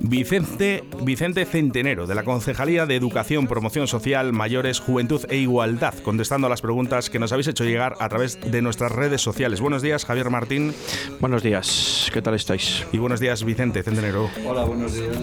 [0.00, 6.46] Vicente, Vicente Centenero, de la Concejalía de Educación, Promoción Social, Mayores, Juventud e Igualdad, contestando
[6.48, 9.60] a las preguntas que nos habéis hecho llegar a través de nuestras redes sociales.
[9.60, 10.74] Buenos días, Javier Martín.
[11.20, 12.84] Buenos días, ¿qué tal estáis?
[12.92, 14.28] Y buenos días, Vicente Centenero.
[14.44, 15.16] Hola, buenos días.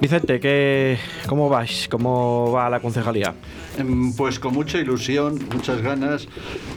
[0.00, 1.88] Vicente, ¿qué, ¿cómo vais?
[1.88, 3.34] ¿Cómo va la concejalía?
[3.78, 6.28] Em, pues con mucha ilusión, muchas ganas,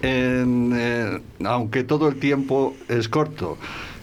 [0.01, 3.57] eh, aunque todo el tiempo es corto.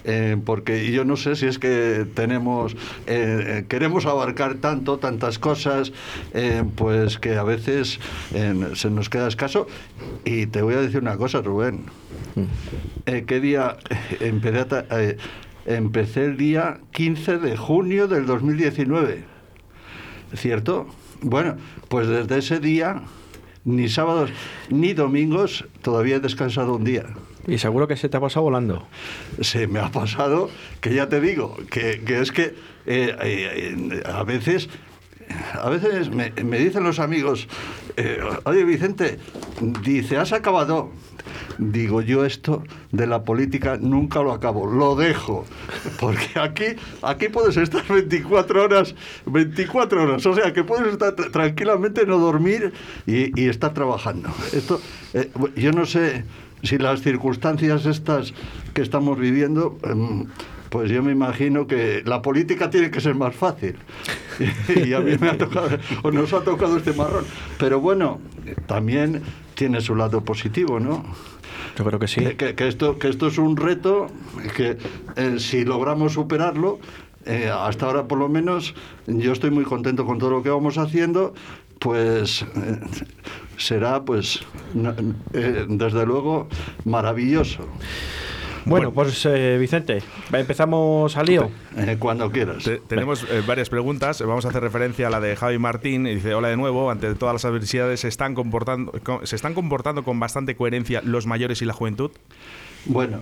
[0.05, 5.93] Eh, porque yo no sé si es que tenemos, eh, queremos abarcar tanto, tantas cosas,
[6.77, 7.99] pues que a veces
[8.75, 9.67] se nos queda escaso.
[10.25, 11.85] Y te voy a decir una cosa, Rubén.
[12.35, 13.25] Mm.
[13.27, 13.77] ¿Qué día
[14.21, 15.17] empecé,
[15.67, 19.25] empecé el día 15 de junio del 2019?
[20.35, 20.87] ¿Cierto?
[21.23, 21.57] Bueno,
[21.89, 23.03] pues desde ese día,
[23.65, 24.31] ni sábados
[24.69, 27.07] ni domingos, todavía he descansado un día.
[27.47, 28.87] Y seguro que se te ha pasado volando.
[29.41, 32.55] Se me ha pasado, que ya te digo, que, es que
[32.87, 34.69] eh, eh, a veces
[35.55, 37.49] a veces me, dicen los amigos,
[37.97, 39.19] eh, oye Vicente,
[39.83, 40.91] dice, ¿has acabado?
[41.59, 45.47] Digo, yo esto de la política nunca lo acabo, lo dejo.
[46.01, 46.65] Porque aquí,
[47.03, 48.95] aquí puedes estar 24 horas,
[49.27, 50.27] 24 horas.
[50.27, 52.73] O sea, que puedes estar tranquilamente, no dormir
[53.07, 54.31] y, estar trabajando.
[54.53, 54.81] Esto,
[55.57, 56.25] yo no sé
[56.65, 58.35] si las circunstancias estas
[58.73, 59.79] que estamos viviendo...
[59.85, 60.27] Em,
[60.75, 63.77] pues yo me imagino que la política tiene que ser más fácil.
[64.85, 65.69] y a mí me ha tocado,
[66.03, 67.25] o nos ha tocado este marrón.
[67.61, 68.19] Pero bueno,
[68.67, 69.23] también
[69.55, 71.05] tiene su lado positivo, ¿no?
[71.79, 72.25] Yo creo que sí.
[72.35, 74.09] Que, esto, que esto es un reto
[74.57, 74.77] que
[75.15, 76.81] eh, si logramos superarlo,
[77.27, 78.75] eh, hasta ahora por lo menos
[79.07, 81.35] yo estoy muy contento con todo lo que vamos haciendo,
[81.85, 82.81] pues eh,
[83.59, 84.41] será pues
[84.73, 86.49] desde luego
[86.87, 87.69] maravilloso.
[88.65, 91.51] Bueno, pues eh, Vicente, empezamos al lío.
[91.77, 92.65] Eh, cuando quieras.
[92.87, 94.23] tenemos eh, varias preguntas.
[94.23, 96.07] Vamos a hacer referencia a la de Javi Martín.
[96.07, 98.93] Y dice, hola de nuevo, ante todas las adversidades, ¿se están comportando,
[99.25, 102.13] ¿se están comportando con bastante coherencia los mayores y la juventud?
[102.87, 103.19] Bueno,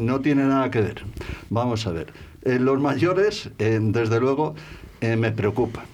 [0.00, 1.04] no tiene nada que ver.
[1.50, 2.12] Vamos a ver.
[2.42, 4.56] los mayores, desde luego,
[5.00, 5.84] me preocupan.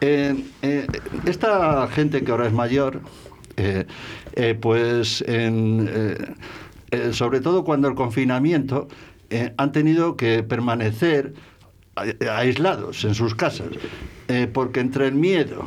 [0.00, 3.00] Esta gente que ahora es mayor,
[4.60, 5.24] pues
[6.92, 8.86] eh, sobre todo cuando el confinamiento,
[9.30, 11.32] eh, han tenido que permanecer
[12.30, 13.68] aislados en sus casas,
[14.28, 15.64] eh, porque entre el miedo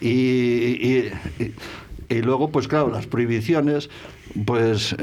[0.00, 1.04] y,
[2.10, 3.88] luego, pues claro, las prohibiciones,
[4.44, 4.96] pues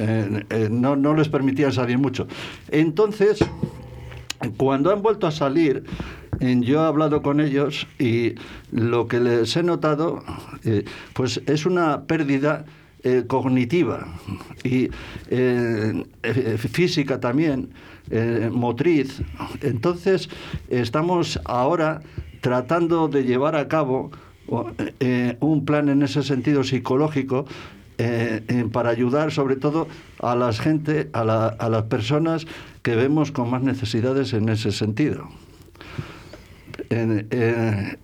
[0.69, 2.27] no les permitían salir mucho.
[2.69, 3.39] Entonces,
[4.57, 5.85] cuando han vuelto a salir,
[6.39, 8.35] yo he hablado con ellos y
[8.71, 10.23] lo que les he notado,
[11.13, 12.65] pues es una pérdida
[13.01, 14.07] eh, cognitiva
[14.61, 14.89] y
[15.29, 17.69] eh, eh, física también,
[18.51, 19.21] motriz.
[19.61, 20.29] Entonces,
[20.67, 22.01] estamos ahora
[22.41, 24.11] tratando de llevar a cabo
[25.39, 27.45] un plan en ese sentido psicológico
[28.73, 29.87] para ayudar sobre todo
[30.19, 32.47] a la gente, a, a las personas
[32.81, 35.29] que vemos con más necesidades en ese sentido.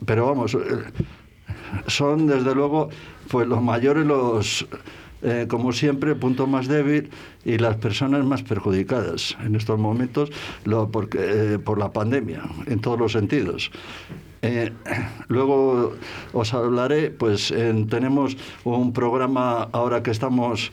[0.06, 0.58] Pero vamos,
[1.88, 2.90] son desde luego
[3.30, 4.68] pues los mayores los
[5.28, 7.10] eh, como siempre, punto más débil
[7.44, 10.30] y las personas más perjudicadas en estos momentos
[10.66, 13.72] lo, porque, eh, por la pandemia, en todos los sentidos.
[14.44, 14.72] Eh,
[15.28, 15.96] luego
[16.32, 17.52] os hablaré, pues
[17.90, 20.72] tenemos un programa ahora que estamos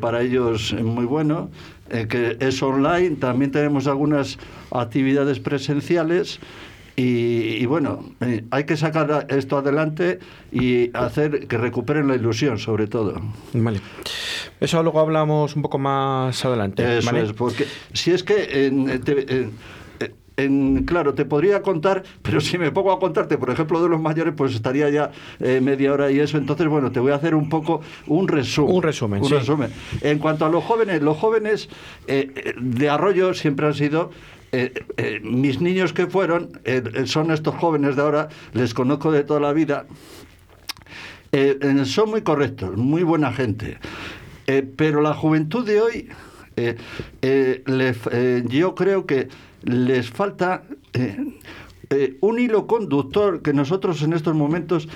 [0.00, 1.50] para ellos muy bueno,
[1.88, 4.38] que es online, también tenemos algunas
[4.70, 6.38] actividades presenciales
[7.00, 10.18] y, bueno, eh, hay que sacar esto adelante
[10.50, 13.20] y hacer que recuperen la ilusión, sobre todo.
[13.52, 13.80] Vale.
[14.58, 16.98] Eso luego hablamos un poco más adelante.
[16.98, 18.66] Eso es, porque si es que
[20.38, 24.00] en, claro, te podría contar, pero si me pongo a contarte, por ejemplo, de los
[24.00, 26.36] mayores, pues estaría ya eh, media hora y eso.
[26.36, 28.74] Entonces, bueno, te voy a hacer un poco un resumen.
[28.74, 29.70] Un resumen, un resumen.
[30.00, 31.68] En cuanto a los jóvenes, los jóvenes
[32.08, 34.10] eh, de Arroyo siempre han sido
[34.52, 39.24] eh, eh, mis niños que fueron, eh, son estos jóvenes de ahora, les conozco de
[39.24, 39.86] toda la vida,
[41.84, 43.78] son muy correctos, muy buena gente.
[44.76, 46.08] pero la juventud de hoy,
[48.48, 49.28] yo creo que
[49.62, 50.62] les falta
[52.22, 54.88] un hilo conductor que nosotros en estos momentos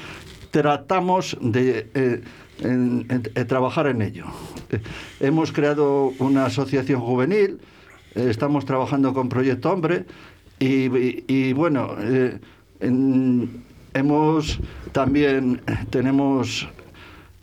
[0.50, 2.22] tratamos de
[3.46, 4.24] trabajar en ello.
[5.20, 7.60] hemos creado una asociación juvenil,
[8.14, 10.04] estamos trabajando con Proyecto Hombre
[10.58, 12.38] y, bueno, eh,
[13.94, 14.60] hemos
[14.92, 15.60] también
[15.90, 16.68] tenemos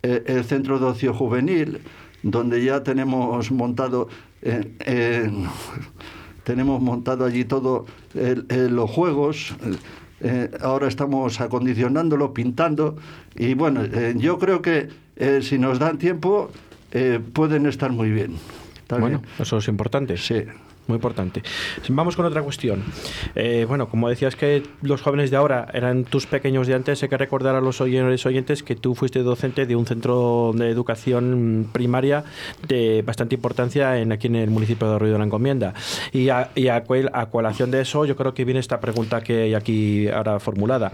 [0.02, 1.80] eh, el centro de ocio juvenil
[2.22, 4.08] donde ya tenemos montado
[6.44, 7.84] tenemos montado allí todo
[8.14, 9.54] los juegos.
[10.62, 12.96] ahora estamos acondicionándolo, pintando.
[13.36, 13.84] Y bueno,
[14.16, 14.88] yo creo que
[15.42, 16.50] si nos dan tiempo,
[17.34, 18.36] pueden estar muy bien.
[18.98, 20.16] Bueno, eso es importante.
[20.16, 20.44] Sí
[20.86, 21.42] muy importante.
[21.88, 22.82] Vamos con otra cuestión.
[23.34, 27.08] Eh, bueno, como decías que los jóvenes de ahora eran tus pequeños de antes, hay
[27.08, 32.24] que recordar a los oyentes que tú fuiste docente de un centro de educación primaria
[32.66, 35.74] de bastante importancia en, aquí en el municipio de Arroyo de la Encomienda.
[36.12, 36.84] Y a, y a,
[37.30, 40.92] colación de eso, yo creo que viene esta pregunta que hay aquí ahora formulada.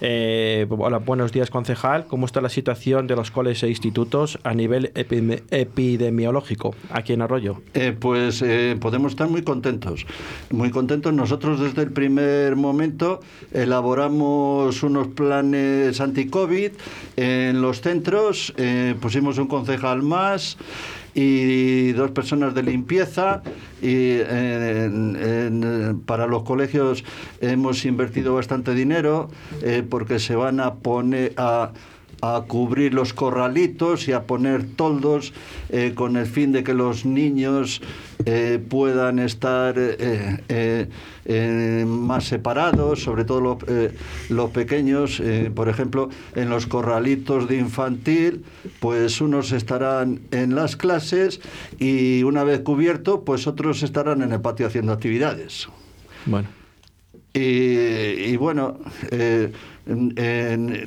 [0.00, 2.06] Eh, hola, buenos días, concejal.
[2.06, 7.62] ¿Cómo está la situación de los coles e institutos a nivel epidemiológico aquí en Arroyo?
[7.74, 8.44] Eh, pues
[8.80, 10.06] podemos estar muy contentos,
[10.50, 11.12] muy contentos.
[11.12, 13.20] Nosotros desde el primer momento
[13.52, 16.70] elaboramos unos planes anti-COVID
[17.16, 20.56] en los centros, eh, pusimos un concejal más
[21.14, 23.42] y dos personas de limpieza
[23.82, 24.20] y
[26.06, 27.04] para los colegios
[27.42, 29.28] hemos invertido bastante dinero
[29.62, 31.72] eh, porque se van a poner a
[32.22, 35.32] a cubrir los corralitos y a poner toldos
[35.70, 37.80] eh, con el fin de que los niños
[38.26, 40.86] eh, puedan estar eh,
[41.86, 43.58] más separados, sobre todo los,
[44.28, 45.22] los pequeños.
[45.54, 48.44] por ejemplo, en los corralitos de infantil,
[48.80, 51.40] pues unos estarán en las clases
[51.78, 55.68] y una vez cubierto, pues otros estarán en el patio haciendo actividades.
[56.26, 56.48] Bueno.
[57.32, 58.78] Y, bueno,
[59.90, 60.78] eh,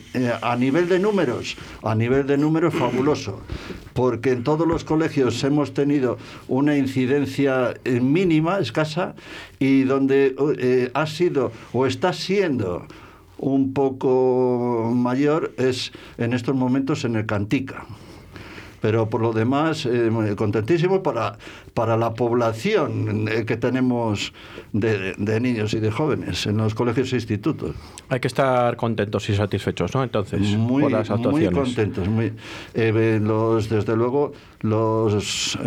[0.42, 3.42] a nivel de números, a nivel de números fabuloso,
[3.94, 6.18] porque en todos los colegios hemos tenido
[6.48, 9.16] una incidencia eh, mínima, escasa,
[9.60, 12.88] y donde eh, ha sido o está siendo
[13.38, 17.86] un poco mayor es en estos momentos en el Cantica.
[18.80, 19.88] Pero por lo demás,
[20.36, 21.38] contentísimo para,
[21.74, 24.34] para la población eh, que tenemos
[24.72, 27.76] de, niños y de jóvenes en los colegios e institutos.
[28.10, 30.04] Hay que estar contentos y satisfechos, ¿no?
[30.04, 31.52] Entonces, muy, por las actuaciones.
[31.52, 32.08] Muy contentos.
[32.08, 32.34] Muy,
[32.74, 35.58] eh, los, desde luego, los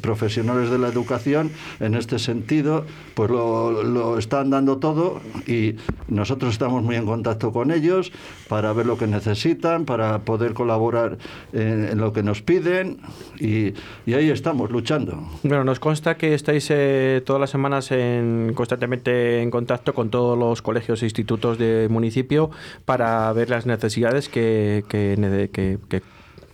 [0.00, 1.50] profesionales de la educación,
[1.80, 2.84] en este sentido,
[3.14, 5.76] pues lo, lo están dando todo y
[6.08, 8.12] nosotros estamos muy en contacto con ellos
[8.48, 11.18] para ver lo que necesitan, para poder colaborar
[11.52, 12.98] en lo que nos piden
[13.38, 13.74] y,
[14.12, 15.29] ahí estamos luchando.
[15.42, 20.38] Bueno, nos consta que estáis eh, todas las semanas en, constantemente en contacto con todos
[20.38, 22.50] los colegios e institutos del municipio
[22.84, 24.84] para ver las necesidades que,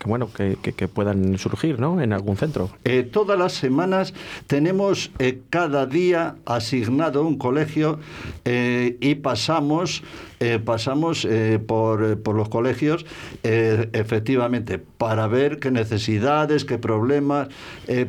[0.07, 2.01] bueno, que, que, puedan surgir ¿no?
[2.01, 2.71] en algún centro.
[2.85, 4.15] Eh, todas las semanas
[4.47, 7.99] tenemos eh, cada día asignado un colegio
[8.45, 10.03] y pasamos
[10.39, 13.07] eh, pasamos eh, por, los colegios,
[13.43, 17.49] eh, efectivamente, para ver qué necesidades, qué problemas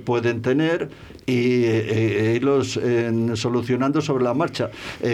[0.06, 0.90] pueden tener
[1.28, 1.66] y
[2.36, 2.80] irlos
[3.36, 4.72] solucionando sobre la marcha.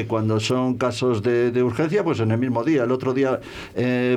[0.08, 2.84] cuando son casos de, urgencia, pues en el mismo día.
[2.84, 3.40] El otro día,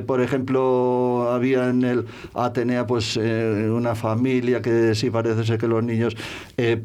[0.06, 5.82] por ejemplo, había en el Atenea pues una familia que sí parece ser que los
[5.82, 6.14] niños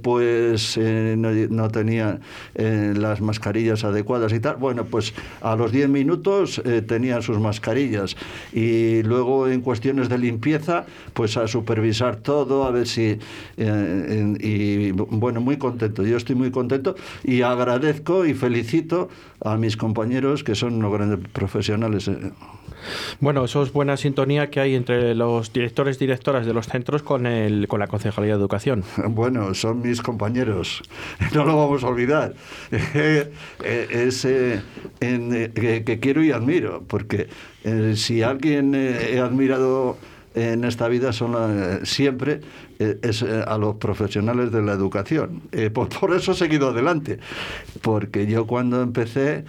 [0.01, 2.21] pues no, no, tenían
[2.55, 4.55] las mascarillas adecuadas y tal.
[4.55, 8.15] Bueno, pues a los 10 minutos eh, tenían sus mascarillas
[8.53, 13.17] y luego en cuestiones de limpieza pues a supervisar todo a ver si
[13.57, 19.09] eh, bueno muy contento yo estoy muy contento y agradezco y felicito
[19.43, 22.31] a mis compañeros que son unos grandes profesionales eh.
[23.19, 27.03] bueno eso es buena sintonía que hay entre los directores y directoras de los centros
[27.03, 28.83] con el con la concejalía de educación.
[29.11, 30.81] Bueno son mis compañeros
[31.33, 32.33] no lo vamos a olvidar.
[33.61, 37.27] Es en, que que quiero y admiro, porque
[37.63, 39.97] eh, si alguien eh, he admirado
[40.33, 42.41] en esta vida son eh, siempre
[43.01, 45.41] es a los profesionales de la educación.
[45.73, 47.19] Por, por, eso he seguido adelante,
[47.81, 49.45] porque yo cuando empecé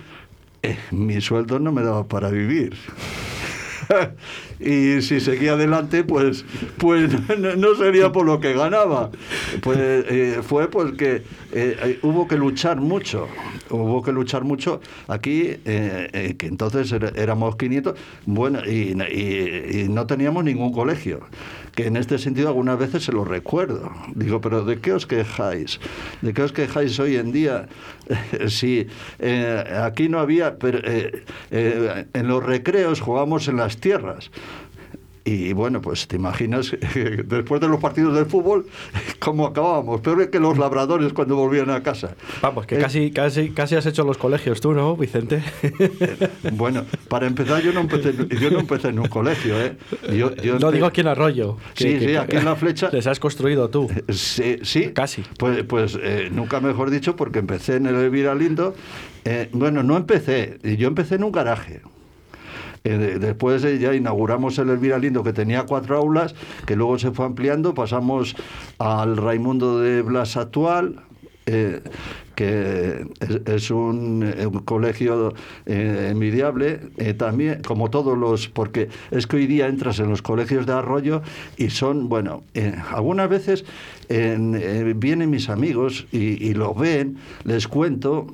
[0.90, 2.74] mi sueldo no me daba para vivir.
[4.60, 6.44] y si seguía adelante, pues,
[6.78, 7.10] pues
[7.58, 9.10] no sería por lo que ganaba.
[9.60, 11.22] Pues eh, fue porque
[11.52, 13.28] eh, hubo que luchar mucho.
[13.70, 17.94] Hubo que luchar mucho aquí, eh, que entonces éramos 500,
[18.26, 18.94] bueno, y
[19.88, 21.20] no teníamos ningún colegio
[21.74, 23.90] que en este sentido algunas veces se lo recuerdo.
[24.14, 25.80] Digo, pero ¿de qué os quejáis?
[26.20, 27.68] ¿De qué os quejáis hoy en día?
[28.48, 28.86] si
[29.80, 30.80] aquí no había, pero,
[31.50, 34.30] en los recreos jugamos en las tierras
[35.24, 36.76] Y bueno, pues te imaginas
[37.24, 38.66] después de los partidos del fútbol
[39.18, 40.00] cómo acabábamos.
[40.00, 42.16] Peor que los labradores cuando volvían a casa.
[42.40, 45.42] Vamos, que casi, casi, casi has hecho los colegios tú, ¿no, Vicente?
[46.52, 49.76] Bueno, para empezar yo no empecé, yo no empecé en un colegio, ¿eh?
[50.14, 51.56] Yo, no digo aquí en Arroyo.
[51.74, 52.90] sí, sí, aquí en la flecha.
[52.92, 53.88] Les has construido tú.
[54.08, 54.92] Sí, sí.
[54.92, 55.22] Casi.
[55.38, 58.74] Pues, pues eh, nunca mejor dicho, porque empecé en el Elvira Lindo.
[59.24, 61.80] Eh, bueno, no empecé, yo empecé en un garaje.
[62.84, 66.34] Eh, después ya inauguramos el Elvira Lindo, que tenía cuatro aulas,
[66.66, 67.74] que luego se fue ampliando.
[67.74, 68.34] Pasamos
[68.78, 71.02] al Raimundo de Blas actual,
[71.46, 71.80] eh,
[72.34, 73.06] que
[73.46, 75.34] es, un, colegio
[75.66, 76.80] eh, envidiable,
[77.18, 81.22] también, como todos los, porque es que hoy día entras en los colegios de Arroyo
[81.56, 82.42] y son, bueno,
[82.90, 83.64] algunas veces
[84.08, 88.28] vienen mis amigos y, y, lo ven, les cuento,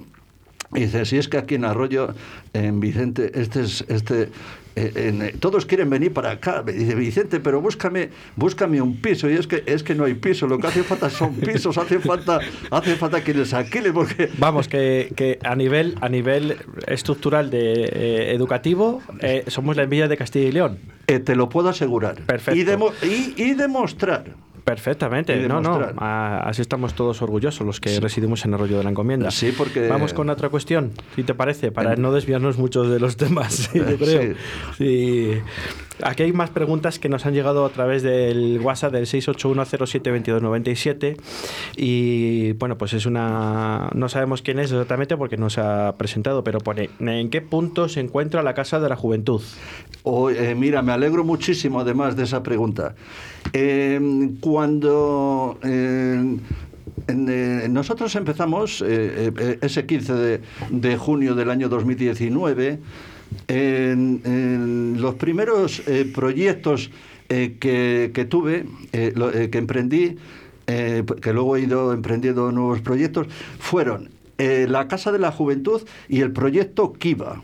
[0.74, 2.14] y dice, si es que aquí en Arroyo,
[2.52, 4.28] en Vicente, este es, este,
[4.76, 6.62] eh, eh, todos quieren venir para acá.
[6.64, 9.30] Me dice, Vicente, pero búscame, búscame un piso.
[9.30, 11.98] Y es que, es que no hay piso, lo que hace falta son pisos, hace
[11.98, 14.28] falta, hace falta que les alquile porque...
[14.38, 19.02] Vamos, que, que a nivel, a nivel estructural de eh, educativo,
[19.46, 20.78] somos la envidia de Castilla y León.
[21.06, 22.20] te lo puedo asegurar.
[22.22, 22.92] Perfecto.
[23.02, 24.34] y, y demostrar
[24.68, 29.30] Perfectamente, no, no, así estamos todos orgullosos los que residimos en Arroyo de la Encomienda.
[29.30, 29.88] Sí, porque...
[29.88, 33.96] Vamos con otra cuestión, si te parece, para no desviarnos mucho de los temas, yo
[33.96, 34.34] creo.
[34.76, 35.40] Sí.
[36.02, 41.16] Aquí hay más preguntas que nos han llegado a través del WhatsApp del 681072297
[41.76, 43.90] y bueno, pues es una...
[43.94, 47.88] no sabemos quién es exactamente porque no se ha presentado, pero pone, ¿en qué punto
[47.88, 49.42] se encuentra la Casa de la Juventud?
[50.04, 52.94] Eh, mira, me alegro muchísimo además de esa pregunta.
[53.52, 55.58] Em, cuando...
[55.62, 56.38] Em,
[57.06, 60.40] eh, nosotros empezamos eh, ese 15 de,
[60.70, 62.80] de junio del año 2019
[63.48, 66.90] en, los primeros eh, proyectos
[67.28, 70.16] eh, que, tuve, eh, que emprendí,
[70.66, 73.26] que luego he ido emprendiendo nuevos proyectos,
[73.58, 77.42] fueron la Casa de la Juventud y el proyecto Kiva.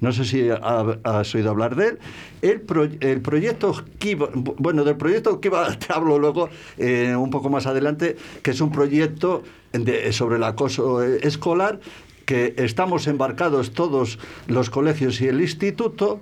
[0.00, 1.98] No sé si has oído hablar de él.
[2.42, 8.50] El, proyecto Kiva, bueno, del proyecto Kiva te hablo luego un poco más adelante, que
[8.50, 9.44] es un proyecto
[10.10, 11.80] sobre el acoso escolar
[12.26, 16.20] que estamos embarcados todos los colegios y el instituto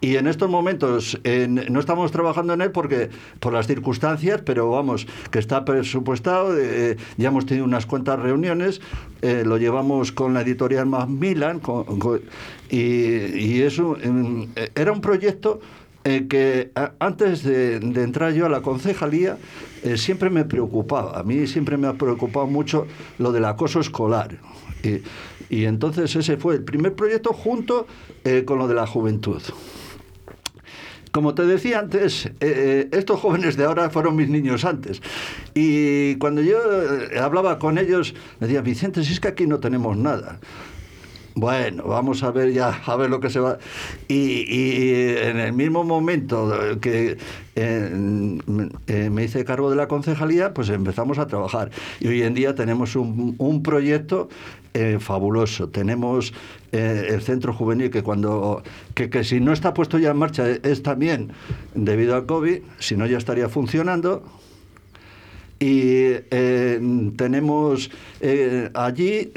[0.00, 5.06] y en estos momentos no estamos trabajando en él porque por las circunstancias, pero vamos,
[5.30, 8.80] que está presupuestado, eh, ya hemos tenido unas cuantas reuniones,
[9.20, 11.60] eh, lo llevamos con la editorial Macmillan
[12.70, 13.96] y, eso
[14.74, 15.60] era un proyecto
[16.04, 19.36] eh, que antes de, entrar yo a la concejalía
[19.96, 22.86] siempre me preocupaba, a mí siempre me ha preocupado mucho
[23.18, 24.38] lo del acoso escolar.
[24.82, 27.86] Y, entonces ese fue el primer proyecto junto
[28.24, 29.42] eh, con lo de la juventud.
[31.10, 35.02] Como te decía antes, eh, eh, estos jóvenes de ahora fueron mis niños antes.
[35.54, 36.58] Y cuando yo
[37.20, 40.38] hablaba con ellos, me decían, Vicente, si es que aquí no tenemos nada.
[41.34, 43.58] Bueno, vamos a ver ya, a ver lo que se va.
[44.08, 44.82] Y,
[45.16, 47.16] en el mismo momento que
[47.54, 48.38] eh,
[48.86, 51.70] eh, me hice cargo de la concejalía, pues empezamos a trabajar.
[52.00, 54.28] Y hoy en día tenemos un, proyecto
[54.74, 55.68] eh, fabuloso.
[55.68, 56.34] Tenemos
[56.72, 58.62] el centro juvenil que cuando
[58.94, 61.32] que, que, si no está puesto ya en marcha es también
[61.74, 64.24] debido al COVID, si no ya estaría funcionando.
[65.60, 66.12] Y
[67.16, 67.90] tenemos
[68.74, 69.32] allí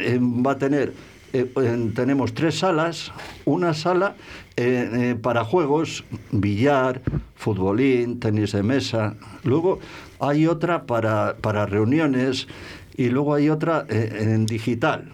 [0.46, 0.94] va a tener
[1.34, 3.12] eh, tenemos tres salas,
[3.46, 4.16] una sala
[4.56, 7.02] eh, eh, para juegos, billar,
[7.36, 9.80] futbolín, tenis de mesa, luego
[10.20, 12.48] hay otra para, para reuniones
[12.96, 15.12] y luego hay otra en digital.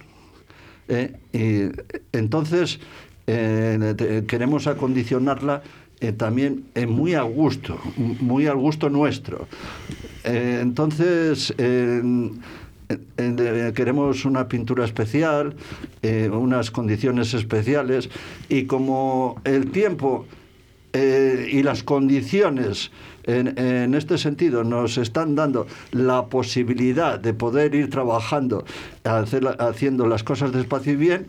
[1.31, 1.69] Y
[2.11, 2.79] entonces
[3.25, 5.61] queremos acondicionarla
[6.17, 9.47] también muy a gusto, muy al gusto nuestro.
[10.23, 11.53] entonces,
[13.75, 15.55] queremos una pintura especial,
[16.01, 18.09] eh, unas condiciones especiales
[18.47, 20.25] y como el tiempo
[20.93, 22.91] eh, y las condiciones
[23.25, 28.65] en, este sentido nos están dando la posibilidad de poder ir trabajando,
[29.03, 31.27] haciendo las cosas despacio y bien,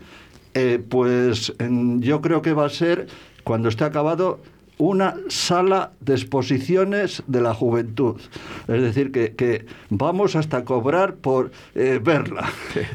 [0.55, 1.53] eh, pues
[1.99, 3.05] yo creo que va a ser,
[3.43, 4.39] cuando esté acabado,
[4.81, 8.19] una sala de exposiciones de la juventud.
[8.67, 12.49] Es decir, que, vamos hasta cobrar por eh, verla.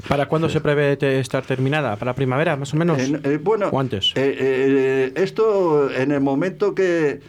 [0.09, 1.95] ¿Para cuándo se prevé estar terminada?
[1.95, 2.99] ¿Para primavera, más o menos?
[2.99, 4.13] Eh, bueno, ¿O antes?
[4.17, 7.21] Eh, esto en el momento que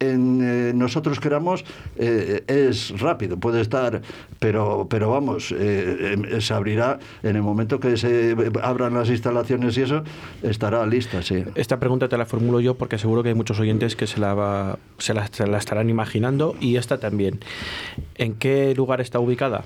[0.00, 1.64] en, eh, nosotros queramos
[1.96, 4.02] eh, es rápido, puede estar,
[4.38, 9.76] pero, pero vamos, eh, em, se abrirá en el momento que se abran las instalaciones
[9.78, 10.02] y eso,
[10.42, 11.44] estará lista, sí.
[11.54, 14.34] Esta pregunta te la formulo yo porque seguro que hay muchos oyentes que se la,
[14.34, 17.40] va- se la, se la estarán imaginando y esta también.
[18.16, 19.64] ¿En qué lugar está ubicada?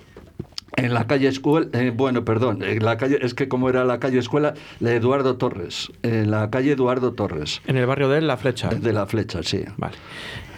[0.79, 3.99] En la calle Escuela, eh, bueno, perdón, en la calle, es que como era la
[3.99, 8.37] calle Escuela, la Eduardo Torres, en la calle Eduardo Torres, En el barrio de La
[8.37, 8.69] Flecha.
[8.69, 9.63] de la flecha, sí.
[9.77, 9.95] Vale.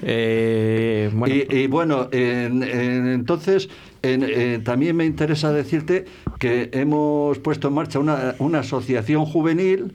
[0.03, 3.69] Eh, bueno, y, y bueno, en- en- entonces
[4.03, 6.05] en- eh, también me interesa decirte
[6.39, 9.93] que hemos puesto en marcha una, una asociación juvenil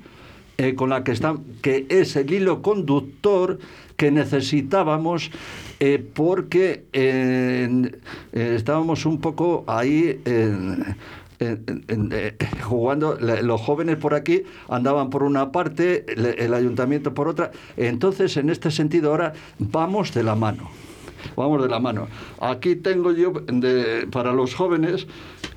[0.58, 3.60] eh, con la que está, que es el hilo conductor
[3.98, 5.30] que necesitábamos
[5.82, 7.92] eh, porque eh,
[8.32, 10.22] estábamos un poco ahí
[12.64, 18.50] jugando, los jóvenes por aquí andaban por una parte, el ayuntamiento por otra, entonces en
[18.50, 20.70] este sentido ahora vamos de la mano.
[21.36, 22.08] Vamos de la mano.
[22.40, 25.08] Aquí tengo yo de- para los jóvenes,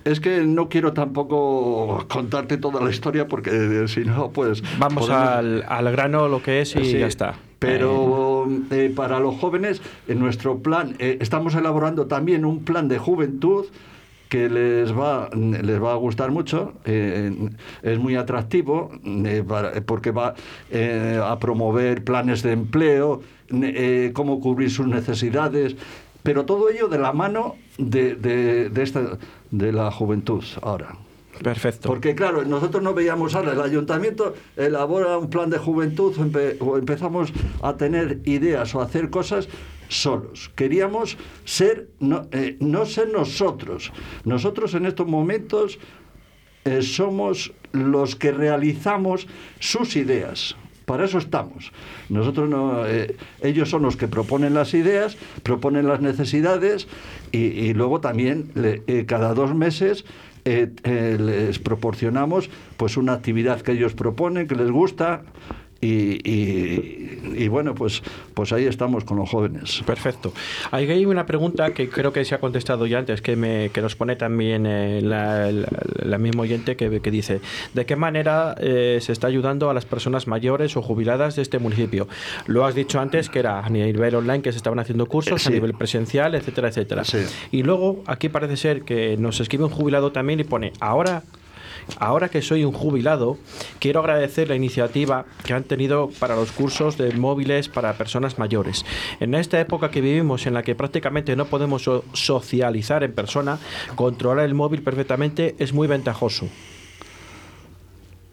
[0.04, 3.50] es que no quiero tampoco contarte toda la historia porque
[3.84, 4.62] eh, si no, pues...
[4.78, 7.34] vamos podemos- al, al grano, lo que es y Sí, ya está.
[7.58, 12.98] Pero eh, para los jóvenes, en nuestro plan, eh, estamos elaborando también un plan de
[12.98, 13.66] juventud
[14.28, 17.32] que les va, les va a gustar mucho, eh,
[17.82, 20.34] es muy atractivo eh, para- porque va
[20.70, 25.76] eh, a promover planes de empleo, eh, cómo cubrir sus necesidades,
[26.22, 29.18] pero todo ello de la mano de, de, de esta,
[29.50, 30.96] de la juventud ahora.
[31.42, 31.88] Perfecto.
[31.88, 36.76] Porque claro, nosotros no veíamos ahora, el ayuntamiento elabora un plan de juventud empe- o
[36.76, 39.48] empezamos a tener ideas o a hacer cosas
[39.88, 40.50] solos.
[40.56, 43.92] Queríamos ser, no, eh, no ser nosotros.
[44.24, 45.78] Nosotros en estos momentos
[46.64, 49.28] eh, somos los que realizamos
[49.60, 50.56] sus ideas.
[50.88, 51.70] Para eso estamos.
[52.08, 56.88] Nosotros no, eh, ellos son los que proponen las ideas, proponen las necesidades
[57.30, 60.06] y, luego también eh, cada dos meses
[60.46, 60.70] eh,
[61.20, 65.24] les proporcionamos pues una actividad que ellos proponen, que les gusta
[65.80, 68.02] y, y- y bueno pues
[68.34, 69.82] pues ahí estamos con los jóvenes.
[69.86, 70.32] Perfecto.
[70.70, 73.94] Hay una pregunta que creo que se ha contestado ya antes, que, me, que nos
[73.96, 75.68] pone también eh, la, la-
[76.04, 77.40] la misma oyente que, que dice,
[77.74, 81.58] ¿de qué manera eh, se está ayudando a las personas mayores o jubiladas de este
[81.58, 82.08] municipio?
[82.46, 85.48] Lo has dicho antes que era a nivel online, que se estaban haciendo cursos, Sí.
[85.48, 87.04] a nivel presencial, etcétera, etcétera.
[87.04, 87.18] Sí.
[87.52, 91.22] Y luego aquí parece ser que nos escribe un jubilado también y pone, ahora...
[91.98, 93.38] Ahora que soy un jubilado,
[93.80, 98.84] quiero agradecer la iniciativa que han tenido para los cursos de móviles para personas mayores.
[99.20, 103.58] En esta época que vivimos, en la que prácticamente no podemos so- socializar en persona,
[103.96, 106.48] controlar el móvil perfectamente es muy ventajoso.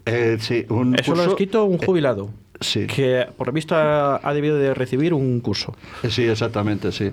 [0.08, 2.30] Eh, sí, un Eso lo ha escrito un eh, jubilado.
[2.60, 2.86] Sí.
[2.86, 5.74] Que por lo visto ha, ha debido de recibir un curso.
[6.02, 7.12] Eh, Sí, exactamente, sí.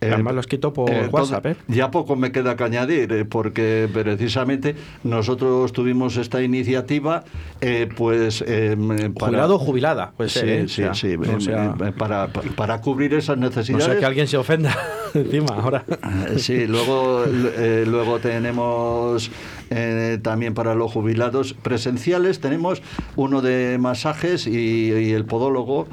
[0.00, 1.56] Además lo he escrito por entonces, WhatsApp, ¿eh?
[1.68, 4.74] Ya poco me queda que añadir, eh, porque precisamente
[5.04, 7.24] nosotros tuvimos esta iniciativa,
[7.60, 8.44] eh, pues...
[8.46, 8.76] eh,
[9.18, 10.62] para- Jubilado o jubilada, puede Sí, ¿eh?
[10.64, 13.84] O sí, sea, sí, no eh, sea- eh, para, para cubrir esas No necesidades.
[13.86, 14.76] sea que alguien se ofenda
[15.14, 15.84] encima ahora.
[16.28, 19.30] Eh, Sí, luego, eh, luego tenemos
[19.70, 22.82] eh, también para los jubilados presenciales, tenemos
[23.16, 25.86] uno de masajes y, el podólogo.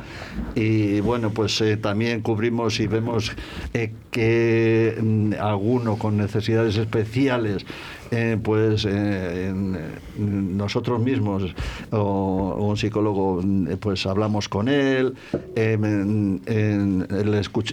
[0.56, 3.32] Y bueno, pues eh, también cubrimos y vemos
[3.74, 7.66] eh, que mm, alguno con necesidades especiales.
[8.12, 11.44] Eh, pues eh, en nosotros mismos
[11.92, 13.42] o, un psicólogo
[13.80, 15.14] pues hablamos con él
[15.56, 17.08] eh, en-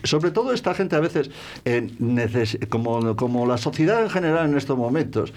[0.05, 1.31] sobre todo esta gente a veces
[1.65, 1.89] eh,
[2.69, 5.33] como, como la sociedad en general en estos momentos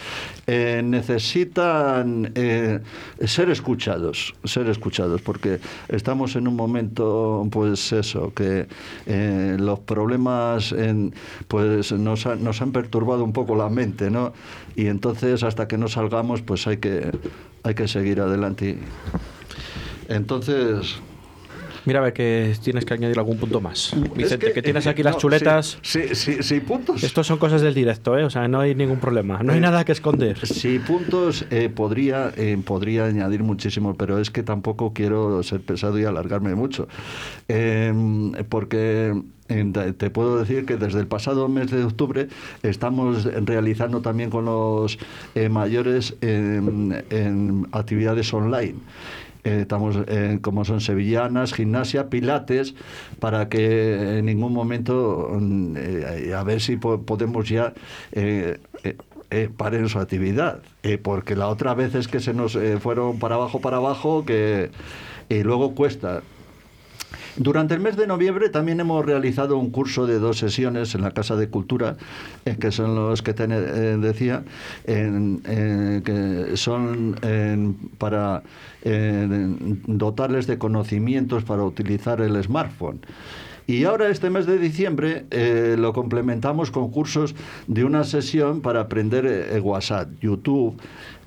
[0.48, 2.80] eh, necesitan eh,
[3.26, 8.68] ser escuchados ser escuchados porque estamos en un momento pues eso que
[9.06, 11.14] eh, los problemas en-
[11.48, 14.34] pues nos, han- nos han perturbado un poco la mente no
[14.76, 17.12] y entonces hasta que no salgamos pues hay que
[17.64, 18.78] hay que seguir adelante.
[20.08, 21.00] Entonces
[21.90, 23.96] Mira a ver que tienes que añadir algún punto más.
[24.16, 25.80] Vicente, es que, tienes aquí las chuletas.
[25.82, 27.02] Sí, sí, sí, puntos.
[27.04, 28.24] Estos son cosas del directo, ¿eh?
[28.26, 29.42] O sea, no hay ningún problema.
[29.42, 30.38] No hay Eh, nada que esconder.
[30.46, 35.98] Sí, puntos eh, podría, eh, podría añadir muchísimo, pero es que tampoco quiero ser pesado
[35.98, 36.88] y alargarme mucho.
[38.50, 42.28] Porque te- te puedo decir que desde el pasado mes de octubre
[42.62, 45.00] estamos realizando también con los
[45.34, 48.76] eh, mayores en, en actividades online.
[49.44, 52.76] Eh, estamos eh, como son sevillanas, gimnasia, pilates,
[53.20, 57.74] para que en ningún momento mm, eh, a ver si po- podemos ya
[58.12, 58.60] eh,
[59.32, 60.60] eh, paren su actividad,
[61.04, 64.72] porque la otra vez es que se nos eh, fueron para abajo, para abajo, que
[65.30, 66.22] y luego cuesta.
[67.40, 71.12] Durante el mes de noviembre también hemos realizado un curso de dos sesiones en la
[71.12, 71.98] Casa de Cultura,
[72.46, 74.44] eh, que son los que te eh, decía,
[74.86, 77.16] que son
[77.98, 78.44] para
[78.84, 83.00] dotarles de conocimientos para utilizar el smartphone.
[83.70, 87.36] Y ahora este mes de diciembre eh, lo complementamos con cursos
[87.68, 90.76] de una sesión para aprender eh, WhatsApp, YouTube,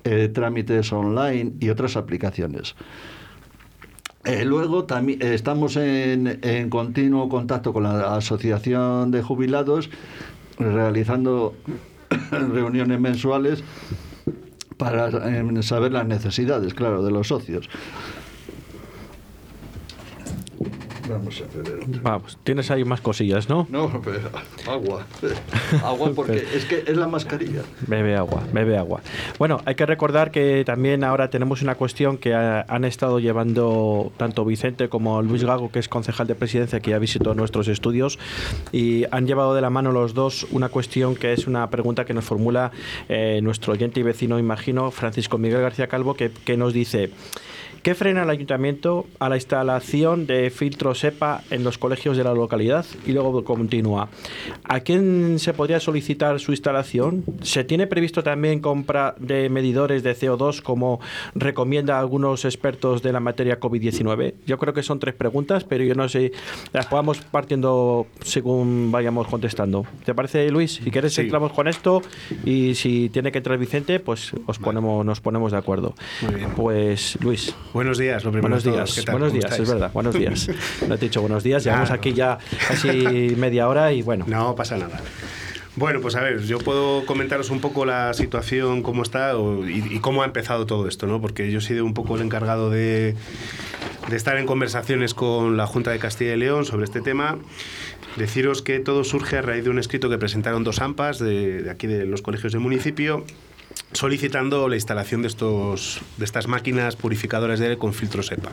[0.03, 2.75] eh, trámites online y otras aplicaciones.
[4.45, 9.89] Luego también estamos en, en, continuo contacto con la Asociación de Jubilados,
[10.57, 11.53] realizando
[12.31, 13.63] reuniones mensuales
[14.77, 15.11] para
[15.61, 17.69] saber las necesidades, claro, de los socios.
[21.09, 21.85] Vamos a ver.
[22.01, 23.67] Vamos, tienes ahí más cosillas, ¿no?
[23.69, 23.91] No,
[24.67, 25.05] agua.
[25.83, 27.61] Agua porque es que es la mascarilla.
[27.87, 29.01] Bebe agua, bebe agua.
[29.37, 34.45] Bueno, hay que recordar que también ahora tenemos una cuestión que han estado llevando tanto
[34.45, 38.19] Vicente como Luis Gago, que es concejal de presidencia, que ya visitó nuestros estudios,
[38.71, 42.13] y han llevado de la mano los dos una cuestión que es una pregunta que
[42.13, 42.71] nos formula
[43.09, 47.11] eh, nuestro oyente y vecino, imagino, Francisco Miguel García Calvo, que, que nos dice...
[47.83, 52.33] ¿Qué frena el ayuntamiento a la instalación de filtros EPA en los colegios de la
[52.33, 52.85] localidad?
[53.05, 54.07] Y luego continúa.
[54.63, 57.25] ¿A quién se podría solicitar su instalación?
[57.41, 61.01] ¿Se tiene previsto también compra de medidores de CO2 como
[61.35, 64.35] recomienda algunos expertos de la materia COVID-19?
[64.47, 66.31] Yo creo que son tres preguntas, pero yo no sé,
[66.71, 69.85] las podamos partiendo según vayamos contestando.
[70.05, 70.75] ¿Te parece, Luis?
[70.75, 72.01] Si quieres, entramos con esto
[72.45, 75.95] y si tiene que entrar Vicente, pues os ponemos, nos ponemos de acuerdo.
[76.21, 76.49] Muy bien.
[76.55, 77.53] Pues, Luis.
[77.73, 80.47] Buenos días, lo primero Buenos días, buenos días, es verdad, buenos días.
[80.87, 82.87] No te he dicho buenos días, llevamos aquí ya casi
[83.37, 84.25] media hora y bueno.
[84.27, 85.01] No pasa nada.
[85.75, 89.33] Bueno, pues a ver, yo puedo comentaros un poco la situación, cómo está
[89.67, 91.19] y, cómo ha empezado todo esto, ¿no?
[91.19, 93.15] Porque yo he sido un poco el encargado de,
[94.07, 97.39] de estar en conversaciones con la Junta de Castilla y León sobre este tema.
[98.17, 101.71] Deciros que todo surge a raíz de un escrito que presentaron dos AMPAs de, de
[101.71, 103.25] aquí de los colegios del municipio
[103.93, 108.51] solicitando la instalación de, estos, de estas máquinas purificadoras de aire con filtros EPA.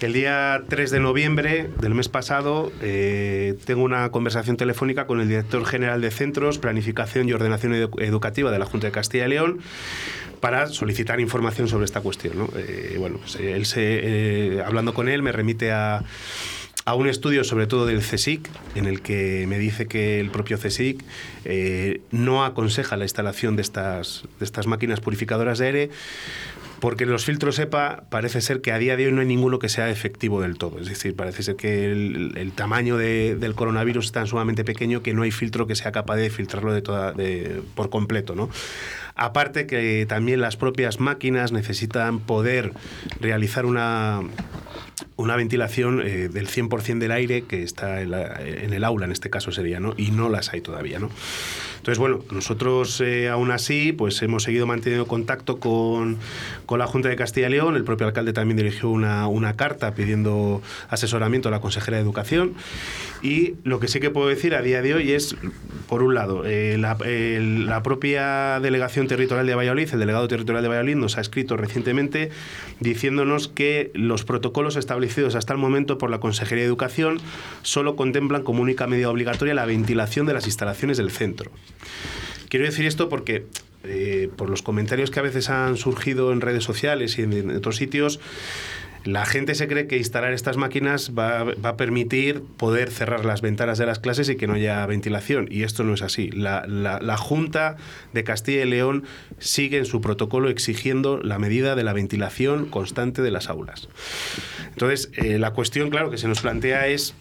[0.00, 5.28] El día 3 de noviembre del mes pasado eh, tengo una conversación telefónica con el
[5.28, 9.60] director general de Centros, Planificación y Ordenación Educativa de la Junta de Castilla y León
[10.40, 12.48] para solicitar información sobre esta cuestión.
[12.56, 14.00] Eh, bueno, pues, él se,
[14.56, 16.02] eh, hablando con él me remite a
[16.84, 20.58] a un estudio sobre todo del CSIC, en el que me dice que el propio
[20.58, 21.02] CSIC
[21.44, 25.90] eh, no aconseja la instalación de estas, de estas máquinas purificadoras de aire
[26.82, 29.68] porque los filtros EPA parece ser que a día de hoy no hay ninguno que
[29.68, 30.80] sea efectivo del todo.
[30.80, 35.22] Es decir, parece ser que el, tamaño del coronavirus es tan sumamente pequeño que no
[35.22, 38.34] hay filtro que sea capaz de filtrarlo de toda, de, por completo.
[38.34, 38.50] ¿no?
[39.14, 42.72] Aparte que también las propias máquinas necesitan poder
[43.20, 44.22] realizar una
[45.16, 48.12] una ventilación eh, del 100% del aire que está en,
[48.72, 49.94] el aula, en este caso sería, ¿no?
[49.96, 51.10] Y no las hay todavía, ¿no?
[51.76, 56.18] Entonces, bueno, nosotros eh, aún así pues hemos seguido manteniendo contacto con,
[56.66, 57.76] con, la Junta de Castilla y León.
[57.76, 62.54] El propio alcalde también dirigió una, una carta pidiendo asesoramiento a la consejera de Educación.
[63.22, 65.36] Y lo que sí que puedo decir a día de hoy es,
[65.88, 70.96] por un lado, eh, la, propia delegación territorial de Valladolid, el delegado territorial de Valladolid,
[70.96, 72.30] nos ha escrito recientemente
[72.80, 77.20] diciéndonos que los protocolos establecidos hasta el momento por la Consejería de Educación
[77.62, 81.52] solo contemplan como única medida obligatoria la ventilación de las instalaciones del centro.
[82.48, 83.46] Quiero decir esto porque
[83.84, 87.76] eh, por los comentarios que a veces han surgido en redes sociales y en, otros
[87.76, 88.20] sitios,
[89.04, 93.78] la gente se cree que instalar estas máquinas va, a permitir poder cerrar las ventanas
[93.78, 95.48] de las clases y que no haya ventilación.
[95.50, 96.30] Y esto no es así.
[96.30, 97.76] La, Junta
[98.12, 99.04] de Castilla y León
[99.38, 103.88] sigue en su protocolo exigiendo la medida de la ventilación constante de las aulas.
[104.70, 107.14] Entonces, eh, la cuestión, claro, que se nos plantea es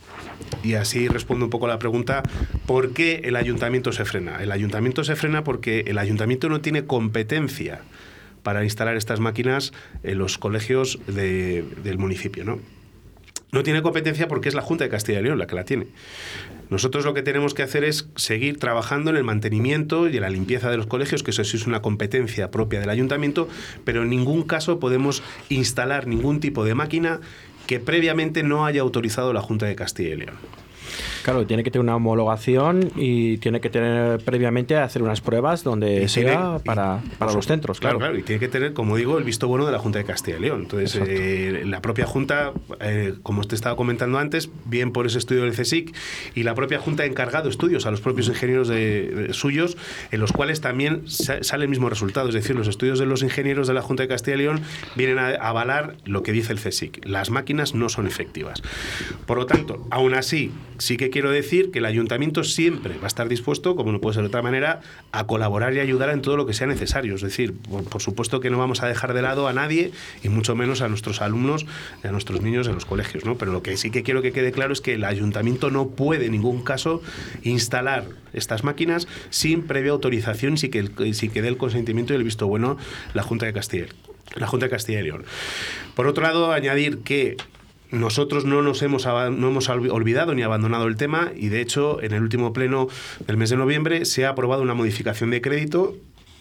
[0.64, 2.24] y así respondo un poco a la pregunta,
[2.66, 4.42] ¿por qué el ayuntamiento se frena?
[4.42, 7.82] El ayuntamiento se frena porque el ayuntamiento no tiene competencia
[8.44, 9.74] para instalar estas máquinas
[10.04, 12.60] en los colegios del municipio, ¿no?
[13.52, 15.88] No tiene competencia porque es la Junta de Castilla y León la que la tiene.
[16.70, 20.30] Nosotros lo que tenemos que hacer es seguir trabajando en el mantenimiento y en la
[20.30, 23.50] limpieza de los colegios, que eso sí es una competencia propia del ayuntamiento,
[23.84, 27.20] pero en ningún caso podemos instalar ningún tipo de máquina
[27.68, 30.36] que previamente no haya autorizado la Junta de Castilla y León.
[31.24, 36.08] Claro, tiene que tener una homologación y tiene que tener previamente hacer unas pruebas donde
[36.08, 37.80] sea para, para los centros.
[37.80, 38.00] Claro.
[38.00, 38.18] claro.
[38.18, 40.42] y tiene que tener, como digo, el visto bueno de la Junta de Castilla y
[40.42, 40.62] León.
[40.62, 45.44] Entonces, eh, la propia Junta, eh, como usted estaba comentando antes, bien por ese estudio
[45.44, 45.96] del CSIC
[46.36, 49.78] y la propia Junta ha encargado estudios a los propios ingenieros de, suyos,
[50.12, 52.28] en los cuales también sale el mismo resultado.
[52.30, 54.62] Es decir, los estudios de los ingenieros de la Junta de Castilla y León
[54.96, 57.06] vienen a avalar lo que dice el CSIC.
[57.06, 58.62] Las máquinas no son efectivas.
[59.26, 60.52] Por lo tanto, aún así,
[60.92, 64.16] sí que quiero decir que el ayuntamiento siempre va a estar dispuesto, como no puede
[64.16, 64.82] ser de otra manera,
[65.14, 67.16] a colaborar y ayudar en todo lo que sea necesario.
[67.16, 70.54] Es decir, por, supuesto que no vamos a dejar de lado a nadie y mucho
[70.54, 71.66] menos a nuestros alumnos
[72.04, 73.24] a nuestros niños en los colegios.
[73.40, 76.26] Pero lo que sí que quiero que quede claro es que el ayuntamiento no puede
[76.26, 77.02] en ningún caso
[77.44, 82.18] instalar estas máquinas sin previa autorización y sin que, sin que dé el consentimiento y
[82.18, 82.76] el visto bueno
[83.14, 83.86] la Junta de Castilla
[84.36, 85.26] la Junta de Castilla y León.
[85.94, 87.36] Por otro lado, añadir que
[87.92, 92.14] nosotros no nos hemos, no hemos olvidado ni abandonado el tema y de hecho en
[92.14, 92.88] el último pleno
[93.28, 95.96] del mes de noviembre se ha aprobado una modificación de crédito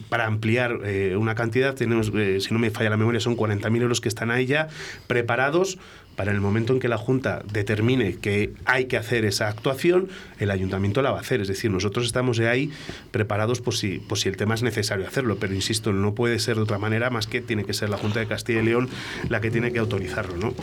[0.09, 3.81] para ampliar eh, una cantidad, tenemos, eh, si no me falla la memoria, son 40.000
[3.81, 4.67] euros que están ahí ya
[5.07, 5.77] preparados
[6.15, 10.09] para el momento en que la Junta determine que hay que hacer esa actuación,
[10.39, 11.41] el ayuntamiento la va a hacer.
[11.41, 12.71] Es decir, nosotros estamos de ahí
[13.11, 16.57] preparados por si, por si el tema es necesario hacerlo, pero insisto, no puede ser
[16.57, 18.89] de otra manera más que tiene que ser la Junta de Castilla y León
[19.29, 20.35] la que tiene que autorizarlo.
[20.35, 20.53] ¿no?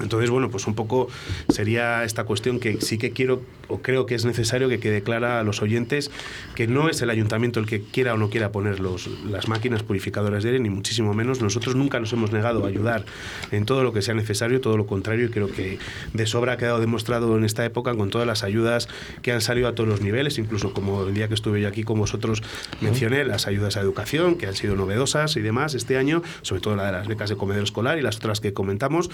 [0.00, 1.08] Entonces, bueno, pues un poco
[1.48, 5.40] sería esta cuestión que sí que quiero o creo que es necesario que quede clara
[5.40, 6.10] a los oyentes
[6.54, 9.82] que no es el ayuntamiento el que quiera o no quiera poner los, las máquinas
[9.82, 11.40] purificadoras de aire, ni muchísimo menos.
[11.40, 13.04] Nosotros nunca nos hemos negado a ayudar
[13.52, 15.78] en todo lo que sea necesario, todo lo contrario, y creo que
[16.12, 18.88] de sobra ha quedado demostrado en esta época con todas las ayudas
[19.22, 21.84] que han salido a todos los niveles, incluso como el día que estuve yo aquí
[21.84, 22.42] con vosotros
[22.80, 26.76] mencioné, las ayudas a educación, que han sido novedosas y demás este año, sobre todo
[26.76, 29.10] la de las becas de comedor escolar y las otras que comentamos.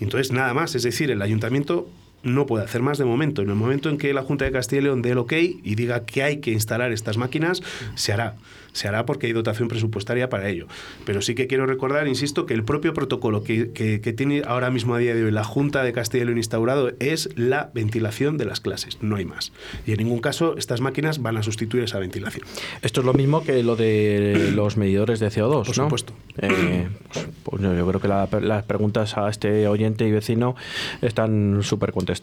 [0.00, 1.88] Entonces, nada más, es decir, el ayuntamiento
[2.24, 3.42] no puede hacer más de momento.
[3.42, 5.74] En el momento en que la Junta de Castilla y León dé el ok y
[5.74, 7.62] diga que hay que instalar estas máquinas,
[7.94, 8.36] se hará
[8.74, 10.66] se hará porque hay dotación presupuestaria para ello.
[11.06, 14.98] Pero sí que quiero recordar, insisto, que el propio protocolo que, tiene ahora mismo a
[14.98, 18.60] día de hoy la Junta de Castilla y León instaurado es la ventilación de las
[18.60, 19.52] clases, no hay más.
[19.86, 22.46] Y en ningún caso estas máquinas van a sustituir esa ventilación.
[22.82, 26.12] Esto es lo mismo que lo de los medidores de CO2, Por supuesto.
[26.38, 30.56] Eh, pues, pues yo creo que las preguntas a este oyente y vecino
[31.00, 32.13] están súper contestadas.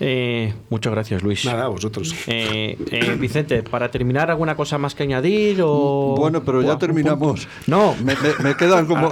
[0.00, 1.44] Eh, muchas gracias, Luis.
[1.44, 2.14] Nada, a vosotros.
[2.26, 2.76] Eh,
[3.18, 5.62] Vicente, para terminar, ¿alguna cosa más que añadir?
[5.62, 7.48] Bueno, pero ya terminamos.
[7.66, 7.94] No.
[8.02, 9.10] Me, quedan como,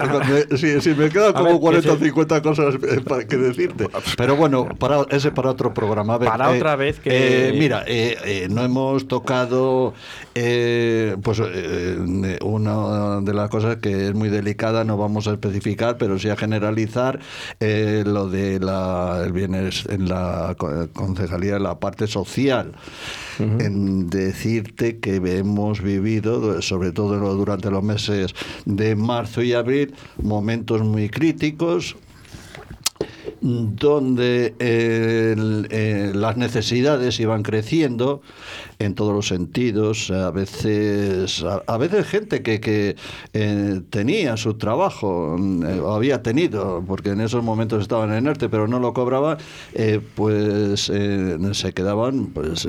[0.56, 3.88] sí, me quedan como 40 o 50 cosas eh, para que decirte.
[4.16, 6.18] Pero bueno, para, ese para otro programa.
[6.18, 7.48] para eh, otra vez que...
[7.48, 7.84] Eh, mira,
[8.48, 9.94] no hemos tocado
[10.34, 11.42] pues
[12.42, 16.36] una de las cosas que es muy delicada, no vamos a especificar, pero sí a
[16.36, 17.18] generalizar
[17.60, 19.32] lo de la, el
[19.88, 20.56] en la
[20.92, 22.72] concejalía, la parte social.
[23.38, 30.82] En decirte que hemos vivido, sobre todo durante los meses de marzo y abril, momentos
[30.82, 31.96] muy críticos,
[33.44, 38.22] donde eh, las necesidades iban creciendo
[38.78, 40.10] en todos los sentidos.
[40.10, 42.96] A veces, a, veces gente que, que
[43.32, 48.68] eh, tenía su trabajo, eh, había tenido, porque en esos momentos estaban en ERTE, pero
[48.68, 49.38] no lo cobraban,
[49.74, 50.90] eh, pues
[51.52, 52.68] se quedaban pues,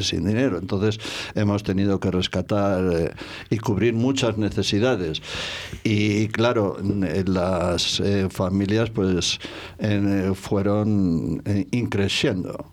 [0.00, 0.58] sin dinero.
[0.58, 0.98] Entonces
[1.34, 3.14] hemos tenido que rescatar
[3.50, 5.22] y cubrir muchas necesidades.
[5.84, 6.76] Y claro,
[7.26, 9.38] las familias pues
[10.34, 12.66] fueron increciendo.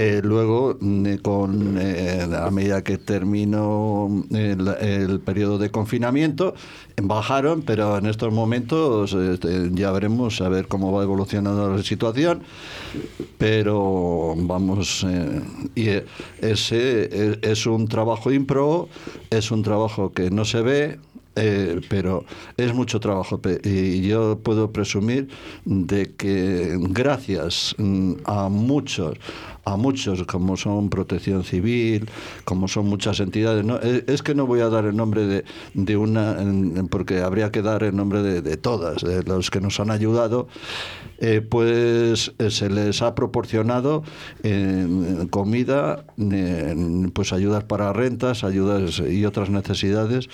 [0.00, 6.54] Eh, luego, mm, con, eh, a medida que terminó el, periodo de confinamiento,
[7.02, 12.42] bajaron, pero en estos momentos este, ya veremos a ver cómo va evolucionando la situación.
[13.38, 15.42] Pero vamos, eh,
[15.74, 15.88] y
[16.46, 18.88] ese es un trabajo impro,
[19.30, 20.98] es un trabajo que no se ve,
[21.38, 22.24] eh, pero
[22.56, 25.28] es mucho trabajo y yo puedo presumir
[25.64, 29.16] de que gracias mm, a muchos
[29.72, 32.08] a muchos como son Protección Civil,
[32.44, 33.64] como son muchas entidades.
[33.82, 36.36] Eh, es que no voy a dar el nombre de, de una,
[36.90, 40.48] porque habría que dar el nombre de, de todas, de los que nos han ayudado,
[41.20, 44.04] eh, pues se les ha proporcionado
[45.30, 46.04] comida,
[47.12, 50.28] pues ayudas para rentas, ayudas y otras necesidades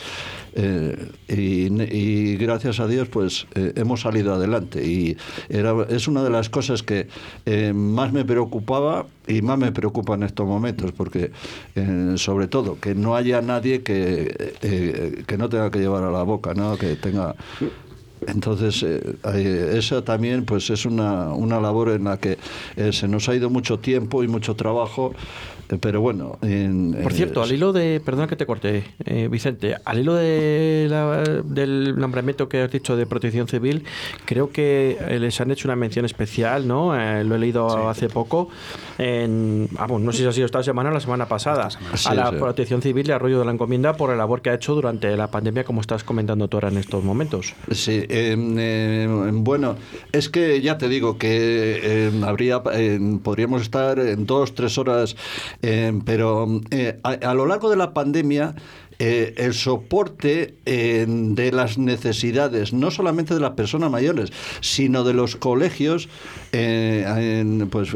[1.29, 5.17] y, gracias a Dios pues eh, hemos salido adelante y
[5.49, 7.09] era, es una de las cosas que
[7.47, 11.33] eh, más me preocupaba y más me preocupa en estos momentos porque
[11.75, 14.55] eh, sobre todo que no haya nadie que,
[15.27, 16.77] que no tenga que llevar a la boca, ¿no?
[16.77, 17.35] que tenga
[18.29, 22.39] entonces, eh, esa también pues es una, una labor en la que
[22.93, 25.15] se nos ha ido mucho tiempo y mucho trabajo
[25.71, 26.39] eh, pero bueno.
[27.03, 28.01] Por cierto, al hilo de.
[28.05, 29.77] Perdona que te corte, eh, Vicente.
[29.85, 30.89] Al hilo de
[31.45, 33.85] del nombramiento que has dicho de protección civil,
[34.25, 36.95] creo que eh, les han hecho una mención especial, ¿no?
[37.25, 38.49] lo he leído hace poco.
[38.99, 41.69] En, ah, no sé si ha sido esta semana o la semana pasada.
[42.07, 44.75] a la protección civil de Arroyo de la Encomienda por la labor que ha hecho
[44.75, 47.55] durante la pandemia, como estás comentando tú ahora en estos momentos.
[47.71, 49.77] Sí, em, bueno,
[50.13, 55.17] es que ya te digo que em, habría, podríamos estar en dos, tres horas
[55.63, 58.55] eh, pero eh, a, lo largo de la pandemia,
[58.99, 65.37] eh, el soporte de las necesidades, no solamente de las personas mayores, sino de los
[65.37, 66.09] colegios,
[66.53, 67.91] pues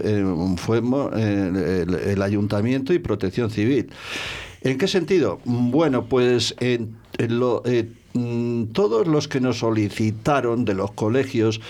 [0.56, 3.90] fue el, ayuntamiento y protección civil.
[4.62, 5.40] ¿En qué sentido?
[5.44, 6.56] Bueno, pues
[7.16, 7.97] lo, Mm,
[8.72, 11.60] todos los que nos solicitaron de los colegios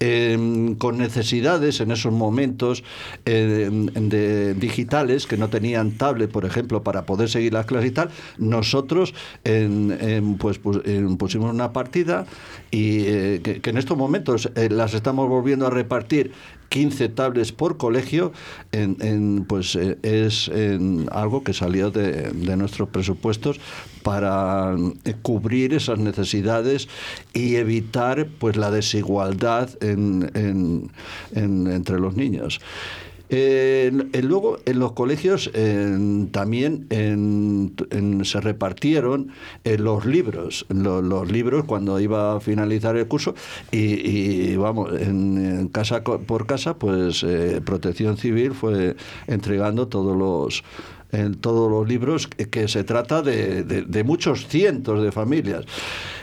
[0.00, 2.84] em, con necesidades en esos momentos
[3.24, 7.94] em, de digitales que no tenían tablet, por ejemplo, para poder seguir las clases y
[7.94, 9.14] tal, nosotros
[10.38, 10.60] pues,
[11.18, 12.26] pusimos una partida
[12.70, 16.32] y eh, que, en estos momentos eh, las estamos volviendo a repartir
[16.68, 18.32] 15 tablets por colegio,
[18.72, 20.50] en, pues eh, es
[21.10, 23.60] algo que salió de, nuestros presupuestos
[24.02, 24.74] para
[25.04, 26.88] eh, cubrir esas necesidades
[27.34, 30.90] y evitar pues la desigualdad entre
[32.00, 32.60] los niños.
[33.28, 33.90] Eh,
[34.22, 35.50] luego, en los colegios
[36.30, 36.86] también
[38.24, 39.28] se repartieron
[39.64, 43.34] eh, los libros, los libros cuando iba a finalizar el curso
[43.72, 50.64] y, vamos, en, casa por casa, pues eh, Protección Civil fue entregando todos los
[51.12, 55.64] en todos los libros que, se trata de, muchos cientos de familias.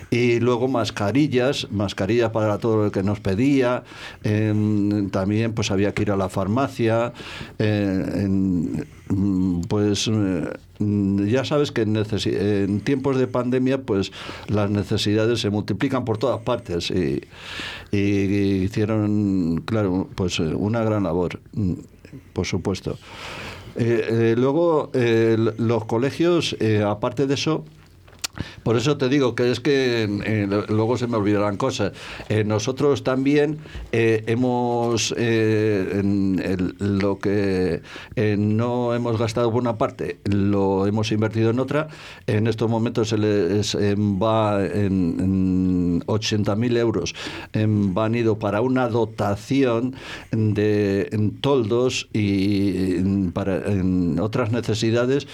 [0.09, 3.83] Y luego mascarillas, mascarillas para todo lo que nos pedía,
[4.23, 7.13] em, también pues había que ir a la farmacia,
[7.57, 8.83] eh,
[9.67, 10.49] pues eh,
[11.25, 14.11] ya sabes que en, tiempos de pandemia pues
[14.47, 16.91] las necesidades se multiplican por todas partes.
[16.91, 17.23] Y,
[17.91, 21.39] hicieron, claro, pues una gran labor,
[22.33, 22.97] por supuesto.
[23.75, 26.55] Eh, luego, los colegios,
[26.85, 27.63] aparte de eso,
[28.63, 31.91] por eso te digo que es que eh, luego se me olvidarán cosas.
[32.29, 33.59] Eh, nosotros también
[33.91, 37.81] eh, hemos lo que
[38.37, 41.87] no hemos gastado por una parte, lo hemos invertido en otra.
[42.27, 47.15] En estos momentos se les va en, 80.000 euros
[47.53, 49.95] van ido para una dotación
[50.31, 52.99] de toldos y
[53.31, 55.27] para en otras necesidades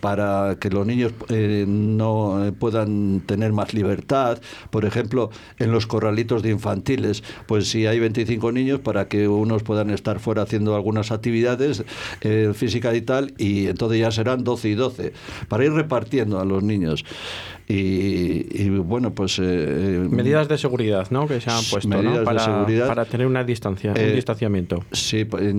[0.00, 4.40] para que los niños no eh, puedan tener más libertad.
[4.70, 9.62] Por ejemplo, en los corralitos de infantiles, pues si hay 25 niños, para que unos
[9.62, 11.84] puedan estar fuera haciendo algunas actividades
[12.20, 15.12] eh, físicas y tal, y entonces ya serán 12 y 12,
[15.48, 17.04] para ir repartiendo a los niños.
[17.70, 19.38] Y, bueno, pues...
[19.38, 21.28] Eh, medidas de seguridad, ¿no?
[21.28, 22.24] Que se han puesto, ¿no?
[22.24, 24.84] Para, seguridad, para tener una distancia, un distanciamiento.
[24.92, 25.54] Sí, pues,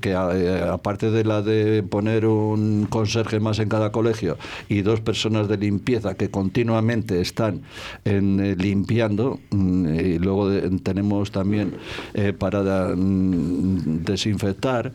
[0.00, 4.36] que aparte de la de poner un conserje más en cada colegio
[4.68, 7.62] y dos personas de limpieza, que continuamente están
[8.04, 10.50] eh, limpiando mm, y luego
[10.82, 11.76] tenemos también
[12.12, 14.92] eh, para mm, desinfectar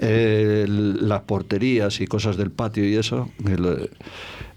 [0.00, 3.28] eh, las porterías y cosas del patio y eso.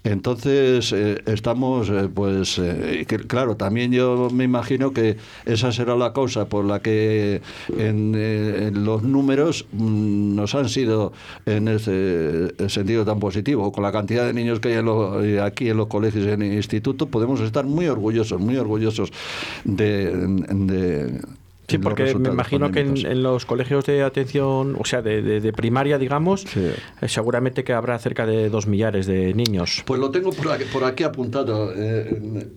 [0.08, 6.14] Entonces, eh, estamos, eh, pues, eh, claro, también yo me imagino que esa será la
[6.14, 7.42] causa por la que
[7.76, 11.12] en, los números mm, nos han sido
[11.44, 13.70] en ese sentido tan positivo.
[13.70, 17.06] Con la cantidad de niños que hay aquí en los colegios y en el instituto,
[17.06, 19.12] podemos estar muy orgullosos, muy orgullosos
[19.64, 21.20] de
[21.68, 26.46] Sí, porque me imagino que en, los colegios de atención, o sea, de, primaria, digamos,
[26.56, 26.74] eh,
[27.06, 29.82] seguramente que habrá cerca de dos millares de niños.
[29.86, 31.72] Pues lo tengo por aquí, por aquí apuntado.
[31.76, 32.48] Eh,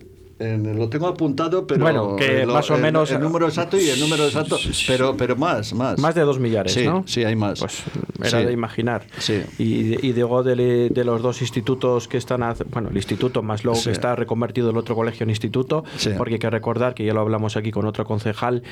[0.58, 4.24] lo tengo apuntado, pero bueno, que más o menos el, número exacto y el número
[4.24, 5.98] exacto, pero pero más, más.
[5.98, 7.04] Más de dos millares, ¿no?
[7.06, 7.60] Sí, hay más.
[7.60, 7.82] Pues
[8.24, 9.04] era de imaginar.
[9.18, 9.42] Sí.
[9.58, 13.80] Y, y digo de, de, los dos institutos que están, bueno, el instituto más luego
[13.82, 15.84] que está reconvertido el otro colegio en instituto,
[16.16, 18.62] porque hay que recordar que ya lo hablamos aquí con otro concejal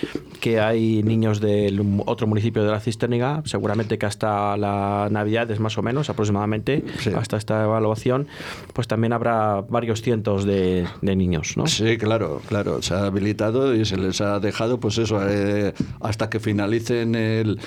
[0.40, 5.60] que hay niños del otro municipio de la Cisterniga, seguramente que hasta la Navidad es
[5.60, 6.84] más o menos aproximadamente,
[7.16, 8.28] hasta esta evaluación,
[8.72, 11.56] pues también habrá varios cientos de, de niños.
[11.66, 12.82] Sí, claro, claro.
[12.82, 17.58] Se ha habilitado y se les ha dejado, pues eso, eh, hasta que finalicen el,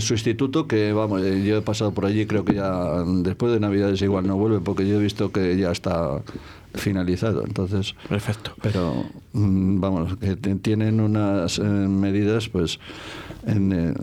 [0.00, 3.60] su instituto, que vamos, eh, yo he pasado por allí, creo que ya después de
[3.60, 6.22] Navidades igual no vuelve, porque yo he visto que ya está
[6.74, 7.44] finalizado.
[7.44, 8.52] Entonces, Perfecto.
[8.62, 12.78] pero mm, vamos, que tienen unas eh, medidas pues
[13.46, 13.94] en, eh,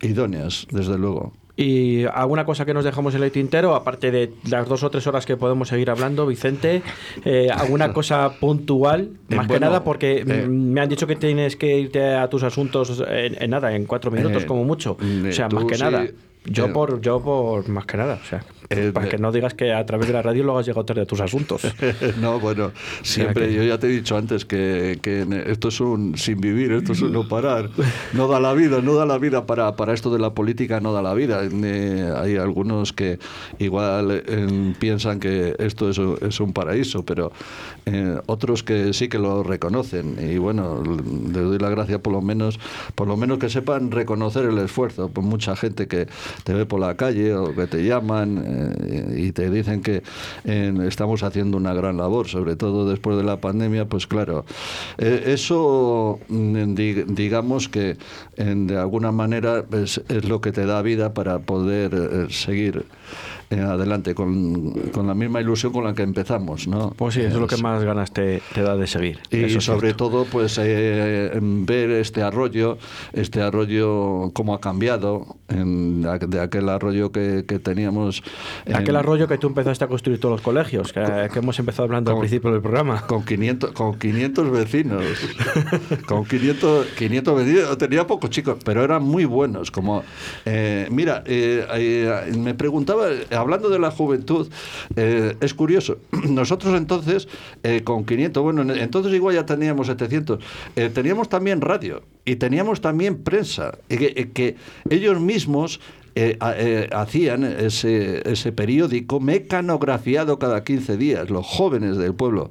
[0.00, 1.32] idóneas, desde luego.
[1.62, 5.06] ¿Y alguna cosa que nos dejamos en el tintero, aparte de las dos o tres
[5.06, 6.82] horas que podemos seguir hablando, Vicente?
[7.24, 9.10] Eh, ¿Alguna cosa puntual?
[9.28, 12.42] Eh, Más que nada, porque eh, me han dicho que tienes que irte a tus
[12.42, 14.96] asuntos en, en nada, en cuatro minutos Eh, como mucho.
[15.28, 16.06] O sea, más que sí, nada.
[16.44, 18.18] Yo por, yo por más que nada.
[18.22, 20.64] O sea, Eh, para que no digas que a través de la radio luego has
[20.66, 21.60] llegado tarde a tus asuntos.
[22.22, 22.72] no, bueno,
[23.02, 26.72] siempre, que- yo ya te he dicho antes que, que esto es un sin vivir,
[26.72, 27.68] esto es un no parar.
[28.14, 30.92] No da la vida, no da la vida para, para esto de la política, no
[30.94, 31.40] da la vida.
[31.44, 33.18] Eh, hay algunos que
[33.58, 37.30] igual eh, piensan que esto es, un- es un paraíso, pero
[37.86, 40.16] eh, otros que sí que lo reconocen.
[40.18, 42.58] Y bueno, les doy la gracia por lo menos,
[42.94, 45.08] por lo menos que sepan reconocer el esfuerzo.
[45.10, 46.06] Pues mucha gente que
[46.44, 50.02] te ve por la calle o que te llaman eh, y te dicen que
[50.44, 54.44] eh, estamos haciendo una gran labor, sobre todo después de la pandemia, pues claro,
[54.98, 57.96] eh, eso mm, di- digamos que
[58.36, 62.84] en- de alguna manera es, es lo que te da vida para poder eh, seguir
[63.60, 66.90] adelante con, con la misma ilusión con la que empezamos, ¿no?
[66.96, 69.18] Pues sí, eso es lo que más ganas te, te da de seguir.
[69.30, 70.08] y Eso es sobre cierto.
[70.08, 72.78] todo, pues eh, ver este arroyo,
[73.12, 78.22] este arroyo cómo ha cambiado en, de aquel arroyo que, que teníamos.
[78.66, 81.84] en- Aquel arroyo que tú empezaste a construir todos los colegios, que, que hemos empezado
[81.84, 83.06] hablando al principio del programa.
[83.06, 85.02] Con 500, con 500 vecinos.
[86.06, 87.78] con 500, 500 vecinos.
[87.78, 89.70] Tenía pocos chicos, pero eran muy buenos.
[89.70, 90.02] Como,
[90.44, 93.06] eh, mira, eh, eh, me preguntaba,
[93.42, 94.48] hablando de la juventud,
[94.96, 95.98] eh, es curioso.
[96.28, 97.28] Nosotros entonces,
[97.62, 100.42] eh, con 500, bueno, entonces igual ya teníamos 700,
[100.76, 103.78] eh, teníamos también radio y teníamos también prensa.
[103.88, 104.56] que,
[104.90, 105.80] ellos mismos
[106.92, 112.50] hacían ese, ese periódico mecanografiado cada 15 días, los jóvenes del pueblo.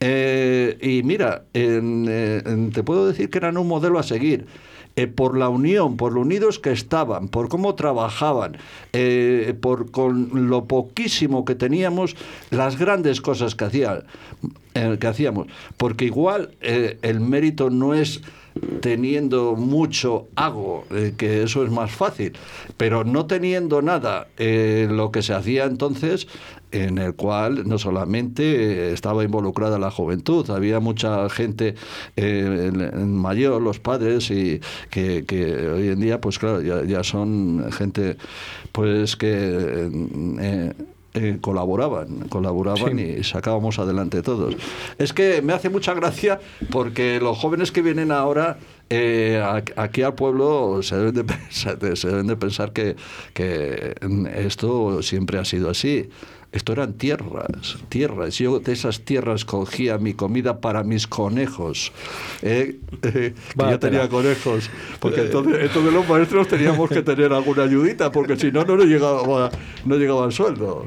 [0.00, 4.46] Y mira, te puedo decir que eran un modelo a seguir.
[4.98, 8.56] Eh, por la unión, por lo unidos que estaban, por cómo trabajaban,
[8.94, 12.16] eh, por con lo poquísimo que teníamos,
[12.48, 13.66] las grandes cosas que,
[14.74, 15.48] eh, que hacíamos.
[15.76, 18.22] Porque igual el mérito no es
[18.80, 20.86] teniendo mucho hago,
[21.18, 22.32] que eso es más fácil,
[22.78, 26.26] pero no teniendo nada, lo que se hacía entonces,
[26.84, 31.74] en el cual no solamente eh, estaba involucrada la juventud, había mucha gente
[32.16, 32.70] eh,
[33.06, 34.60] mayor, los padres, y
[34.90, 38.16] que, que hoy en día, pues claro, ya, ya son gente
[38.72, 39.88] pues que...
[40.40, 40.72] eh,
[41.16, 44.54] eh, colaboraban, colaboraban y sacábamos adelante todos.
[44.98, 48.58] Es que me hace mucha gracia porque los jóvenes que vienen ahora
[48.90, 49.42] eh,
[49.76, 52.96] aquí al pueblo se deben de pensar, se deben de pensar que,
[53.32, 53.94] que
[54.36, 56.10] esto siempre ha sido así.
[56.56, 58.38] Esto eran tierras, tierras.
[58.38, 61.92] Yo de esas tierras cogía mi comida para mis conejos.
[62.40, 64.70] eh, eh, que yo Vaya tenía conejos.
[64.98, 69.50] Porque entonces, entonces los maestros teníamos que tener alguna ayudita, porque si no, no llegaba,
[69.84, 70.86] no llegaba el sueldo.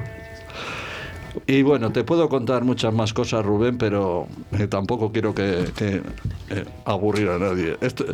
[1.45, 6.01] Y bueno, te puedo contar muchas más cosas, Rubén, pero eh, tampoco quiero que, que,
[6.49, 7.77] eh, aburrir a nadie.
[7.79, 8.05] Esto,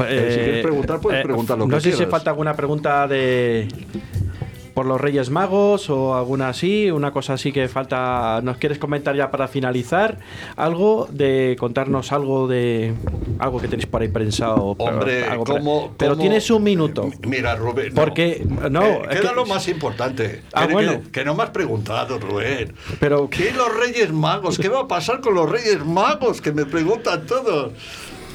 [0.00, 3.68] Eh, si quieres preguntar, puedes preguntar lo no que sé si falta alguna pregunta de
[4.74, 8.40] por los Reyes Magos o alguna así, una cosa así que falta.
[8.42, 10.18] ¿Nos quieres comentar ya para finalizar?
[10.56, 12.92] Algo de contarnos algo de
[13.38, 14.74] algo que tenéis por ahí prensado.
[14.76, 17.10] pero- Hombre, algo por- ¿cómo, Pero cómo- tienes un minuto.
[17.26, 17.94] Mira, Rubén.
[17.94, 20.42] Porque- no, Eh, es queda que- lo más importante.
[20.52, 21.02] Ah, que, bueno.
[21.04, 22.72] que- que no me has preguntado, Rubén.
[22.98, 24.58] Pero ¿Qué los Reyes Magos?
[24.58, 26.40] ¿Qué va a pasar con los Reyes Magos?
[26.40, 27.72] Que me preguntan todos.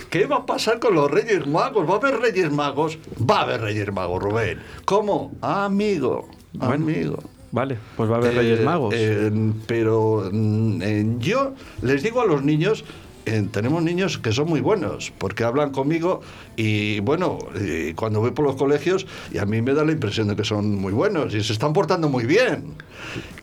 [0.10, 1.88] ¿Qué va a pasar con los Reyes Magos?
[1.88, 2.97] ¿Va a haber Reyes Magos?
[3.30, 4.60] Va a haber Reyes Magos, Rubén.
[4.86, 5.32] ¿Cómo?
[5.41, 6.28] Amigo.
[6.53, 6.74] Bueno.
[6.74, 7.20] Amigo.
[7.51, 8.93] vale, pues va a haber Eh, Reyes Magos.
[8.97, 9.32] eh,
[9.68, 11.53] pero mm, eh, yo
[11.84, 12.86] les digo a los niños,
[13.28, 16.22] eh, tenemos niños que son muy buenos, porque hablan conmigo
[16.57, 20.28] y bueno, y cuando voy por los colegios, y a mí me da la impresión
[20.28, 22.74] de que son muy buenos y se están portando muy bien.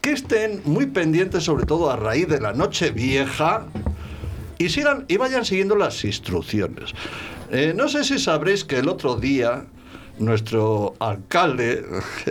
[0.00, 3.66] Que estén muy pendientes, sobre todo a raíz de la noche vieja,
[4.58, 6.92] y sigan y vayan siguiendo las instrucciones.
[7.50, 9.64] Eh, no sé si sabréis que el otro día
[10.18, 11.84] nuestro alcalde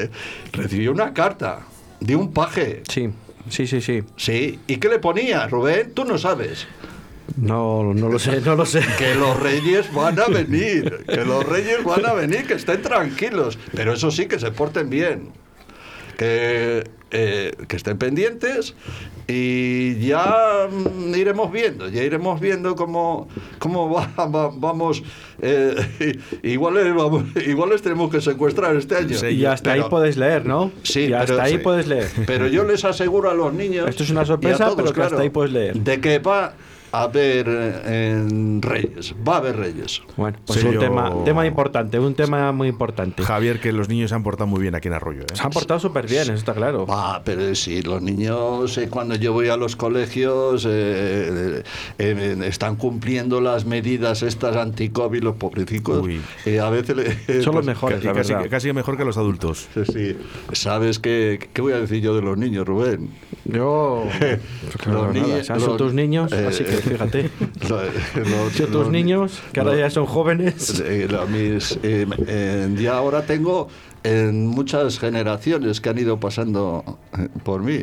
[0.52, 1.62] recibió una carta
[2.00, 2.84] de un paje.
[2.90, 3.10] sí,
[3.50, 4.04] sí, sí, sí.
[4.18, 5.94] Sí, ¿y qué le ponía, Rubén?
[5.94, 6.68] Tú no sabes.
[7.38, 8.82] No, no lo sé, no lo sé.
[8.98, 13.58] Que los reyes van a venir, que los reyes van a venir, que estén tranquilos,
[13.74, 15.30] pero eso sí, que se porten bien.
[16.18, 18.76] Que, eh, que estén pendientes
[19.28, 23.28] y ya mm, iremos viendo, ya iremos viendo cómo,
[23.60, 25.04] cómo va- va- vamos,
[25.42, 25.76] eh,
[26.44, 29.18] igual, eh, vamos, igual les tenemos que secuestrar este año.
[29.18, 30.72] Sí, Y hasta Pero- ahí puedes leer, ¿no?
[30.84, 31.58] Sí, y hasta pero- ahí sí.
[31.60, 32.08] puedes leer.
[32.28, 33.90] Pero yo les aseguro a los niños.
[33.90, 35.76] Esto es una y a sorpresa, pero que hasta ahí puedes leer.
[35.78, 36.54] De que va
[37.04, 40.02] haber eh, en Reyes, va a haber Reyes.
[40.18, 43.24] Bueno, pues Sí, un yo- tema, tema importante, un tema muy importante.
[43.24, 45.22] Javier, que los niños se han portado muy bien aquí en Arroyo.
[45.24, 45.26] ¿eh?
[45.34, 46.86] Se han portado súper bien, eso está claro.
[46.90, 51.64] Ah, pero sí, los niños eh, cuando yo voy a los colegios eh, eh,
[52.00, 55.36] eh, están cumpliendo las medidas estas anti-COVID, los.
[56.46, 56.96] Eh, a veces
[57.44, 58.50] Son los pues, mejores, la casi, verdad.
[58.50, 59.68] casi mejor que los adultos.
[59.74, 60.18] Sí, sí.
[60.54, 63.10] ¿Sabes qué, qué voy a decir yo de los niños, Rubén?
[63.46, 64.06] Yo.
[64.86, 67.30] Los nada, niños- son los- tus niños, eh, así que fíjate.
[67.70, 67.82] Lo-
[68.24, 70.80] los- Si tus niños, que ahora ya son jóvenes.
[70.86, 73.68] Eh, mis, eh, eh, ya ahora tengo
[74.06, 76.84] en muchas generaciones que han ido pasando
[77.18, 77.80] eh, por mí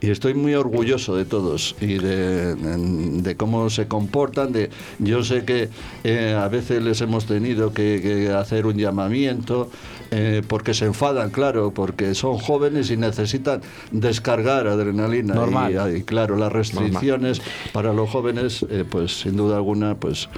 [0.00, 5.44] y estoy muy orgulloso de todos y de, de cómo se comportan de yo sé
[5.44, 5.68] que
[6.04, 9.68] eh, a veces les hemos tenido que, que hacer un llamamiento
[10.10, 15.92] eh, porque se enfadan claro porque son jóvenes y necesitan descargar adrenalina Normal.
[15.92, 17.42] y, y, claro las restricciones
[17.72, 20.28] para los jóvenes eh, pues sin duda alguna pues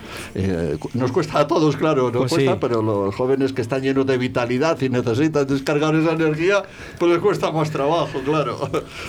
[0.95, 2.59] nos cuesta a todos claro nos Pues cuesta sí.
[2.61, 6.63] pero los jóvenes que están llenos de vitalidad y necesitan descargar esa energía
[6.99, 8.59] pues les cuesta más trabajo claro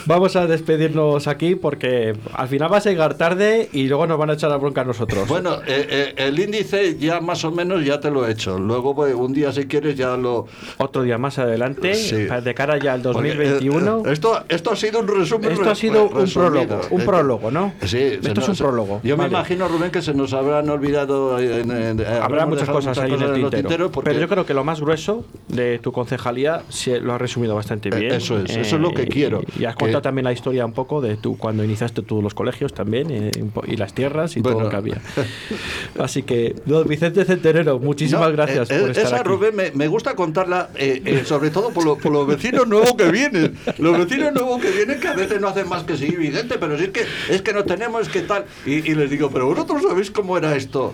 [0.06, 4.30] Vamos a despedirnos aquí porque al final vas a llegar tarde y luego nos van
[4.30, 5.28] a echar la bronca a nosotros.
[5.28, 8.96] bueno eh, eh, el índice ya más o menos ya te lo he hecho luego
[8.96, 10.48] pues, un día si quieres ya lo
[10.78, 12.16] Otro día más adelante, Sí.
[12.16, 14.04] de cara ya al porque, eh, 2021.
[14.06, 17.74] eh, esto esto ha sido un resumen Esto ha sido un prólogo, un prólogo, ¿no?
[17.86, 19.00] Sí, Esto es un prólogo.
[19.04, 19.34] Yo me vale.
[19.36, 21.40] imagino, Rubén, que se nos habrán olvidado.
[21.40, 23.50] en- en- eh, Habrá muchas cosas ahí en el tintero.
[23.50, 27.22] tinteros porque- Pero yo creo que lo más grueso de tu concejalía se lo has
[27.22, 28.12] resumido bastante Eh, bien.
[28.14, 29.42] eso es, eso es lo que quiero.
[29.60, 32.34] Y has contado Que- también la historia un poco de tú cuando iniciaste tú los
[32.34, 33.32] colegios también eh,
[33.68, 34.66] y las tierras y todo Bueno.
[34.66, 35.02] lo que había.
[36.00, 39.28] Así que, don Vicente Centenero, muchísimas No, gracias eh, por eh, estar esa, aquí.
[39.30, 42.94] Rubén, me, me gusta contarla, eh, eh, sobre todo por, lo- por los vecinos nuevos
[42.94, 43.58] que vienen.
[43.78, 46.78] Los vecinos nuevos que vienen, que a veces no hacen más que seguir Vicente, pero
[46.78, 48.46] sí que es que no tenemos que tal.
[48.66, 50.94] Y, y les digo, pero vosotros sabéis cómo era esto.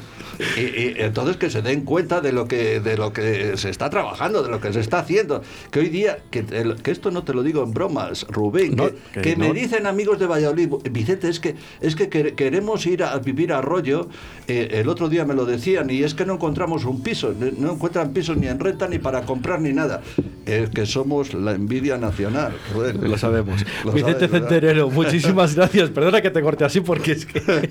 [0.58, 3.89] Y, y entonces que se den cuenta de lo que de lo que se está
[3.89, 5.42] trabajando, de lo que se está haciendo.
[5.72, 8.88] Que hoy día, que, el- que esto no te lo digo en bromas, Rubén, No,
[8.88, 12.86] que, que que me dicen amigos de Valladolid, Vicente, es que es que quer- queremos
[12.86, 14.08] ir a vivir a Arroyo.
[14.48, 17.48] Eh, el otro día me lo decían y es que no encontramos un piso, no
[17.58, 20.02] no encuentran pisos ni en renta ni para comprar ni nada.
[20.48, 22.54] Es que somos la envidia nacional.
[22.74, 23.00] Rubén.
[23.10, 23.64] Lo sabemos.
[23.86, 25.89] Lo Vicente sabes, muchísimas gracias.
[25.89, 27.41] Perdona que te corte así porque es que.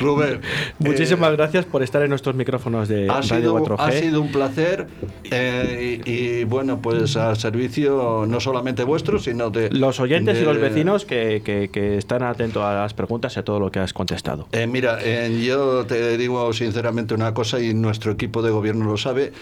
[0.00, 0.40] Rubén.
[0.78, 3.76] muchísimas eh, gracias por estar en nuestros micrófonos de ha Radio sido, 4G.
[3.78, 4.86] ha sido un placer
[5.30, 9.70] eh, y, y, bueno, pues a servicio no solamente vuestro, sino de...
[9.70, 13.44] Los oyentes y los vecinos que, que- que están atentos a las preguntas y a
[13.44, 14.48] todo lo que has contestado.
[14.52, 18.96] Eh, mira, eh, yo te digo sinceramente una cosa y nuestro equipo de gobierno lo
[18.96, 19.32] sabe.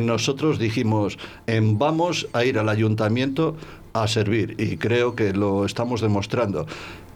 [0.00, 1.18] Nosotros dijimos,
[1.54, 3.56] eh, vamos a ir al ayuntamiento
[3.92, 6.66] a servir y creo que lo estamos demostrando.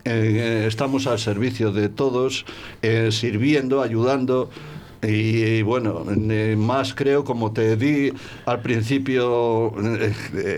[0.05, 2.47] Eh, estamos al servicio de todos,
[2.83, 4.49] eh, sirviendo, ayudando.
[5.03, 5.09] Y,
[5.45, 6.05] y bueno,
[6.57, 8.13] más creo, como te di
[8.47, 10.13] al principio eh,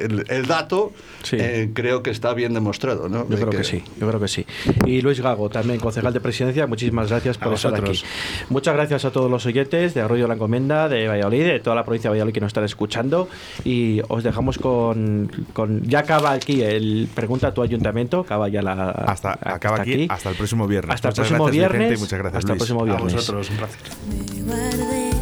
[0.09, 1.36] el, el dato, Sí.
[1.38, 3.09] eh, creo que está bien demostrado.
[3.11, 3.28] ¿no?
[3.28, 4.47] Yo De creo que sí, yo creo que sí.
[4.86, 8.01] Y Luis Gago, también concejal de presidencia, muchísimas gracias por A estar aquí.
[8.49, 11.76] Muchas gracias a todos los oyentes de Arroyo de la Encomienda, de Valladolid, de toda
[11.76, 13.28] la provincia de Valladolid que nos están escuchando.
[13.64, 15.30] Y os dejamos con.
[15.53, 18.91] con ya acaba aquí el Pregunta a tu ayuntamiento, acaba ya la.
[18.91, 20.95] Hasta, acaba aquí, hasta el próximo viernes.
[20.95, 22.01] Hasta el Muchas próximo gracias, viernes.
[22.01, 23.12] muchas gracias, hasta el próximo A viernes.
[23.14, 23.80] vosotros, un placer.
[24.31, 25.20] Te guardé.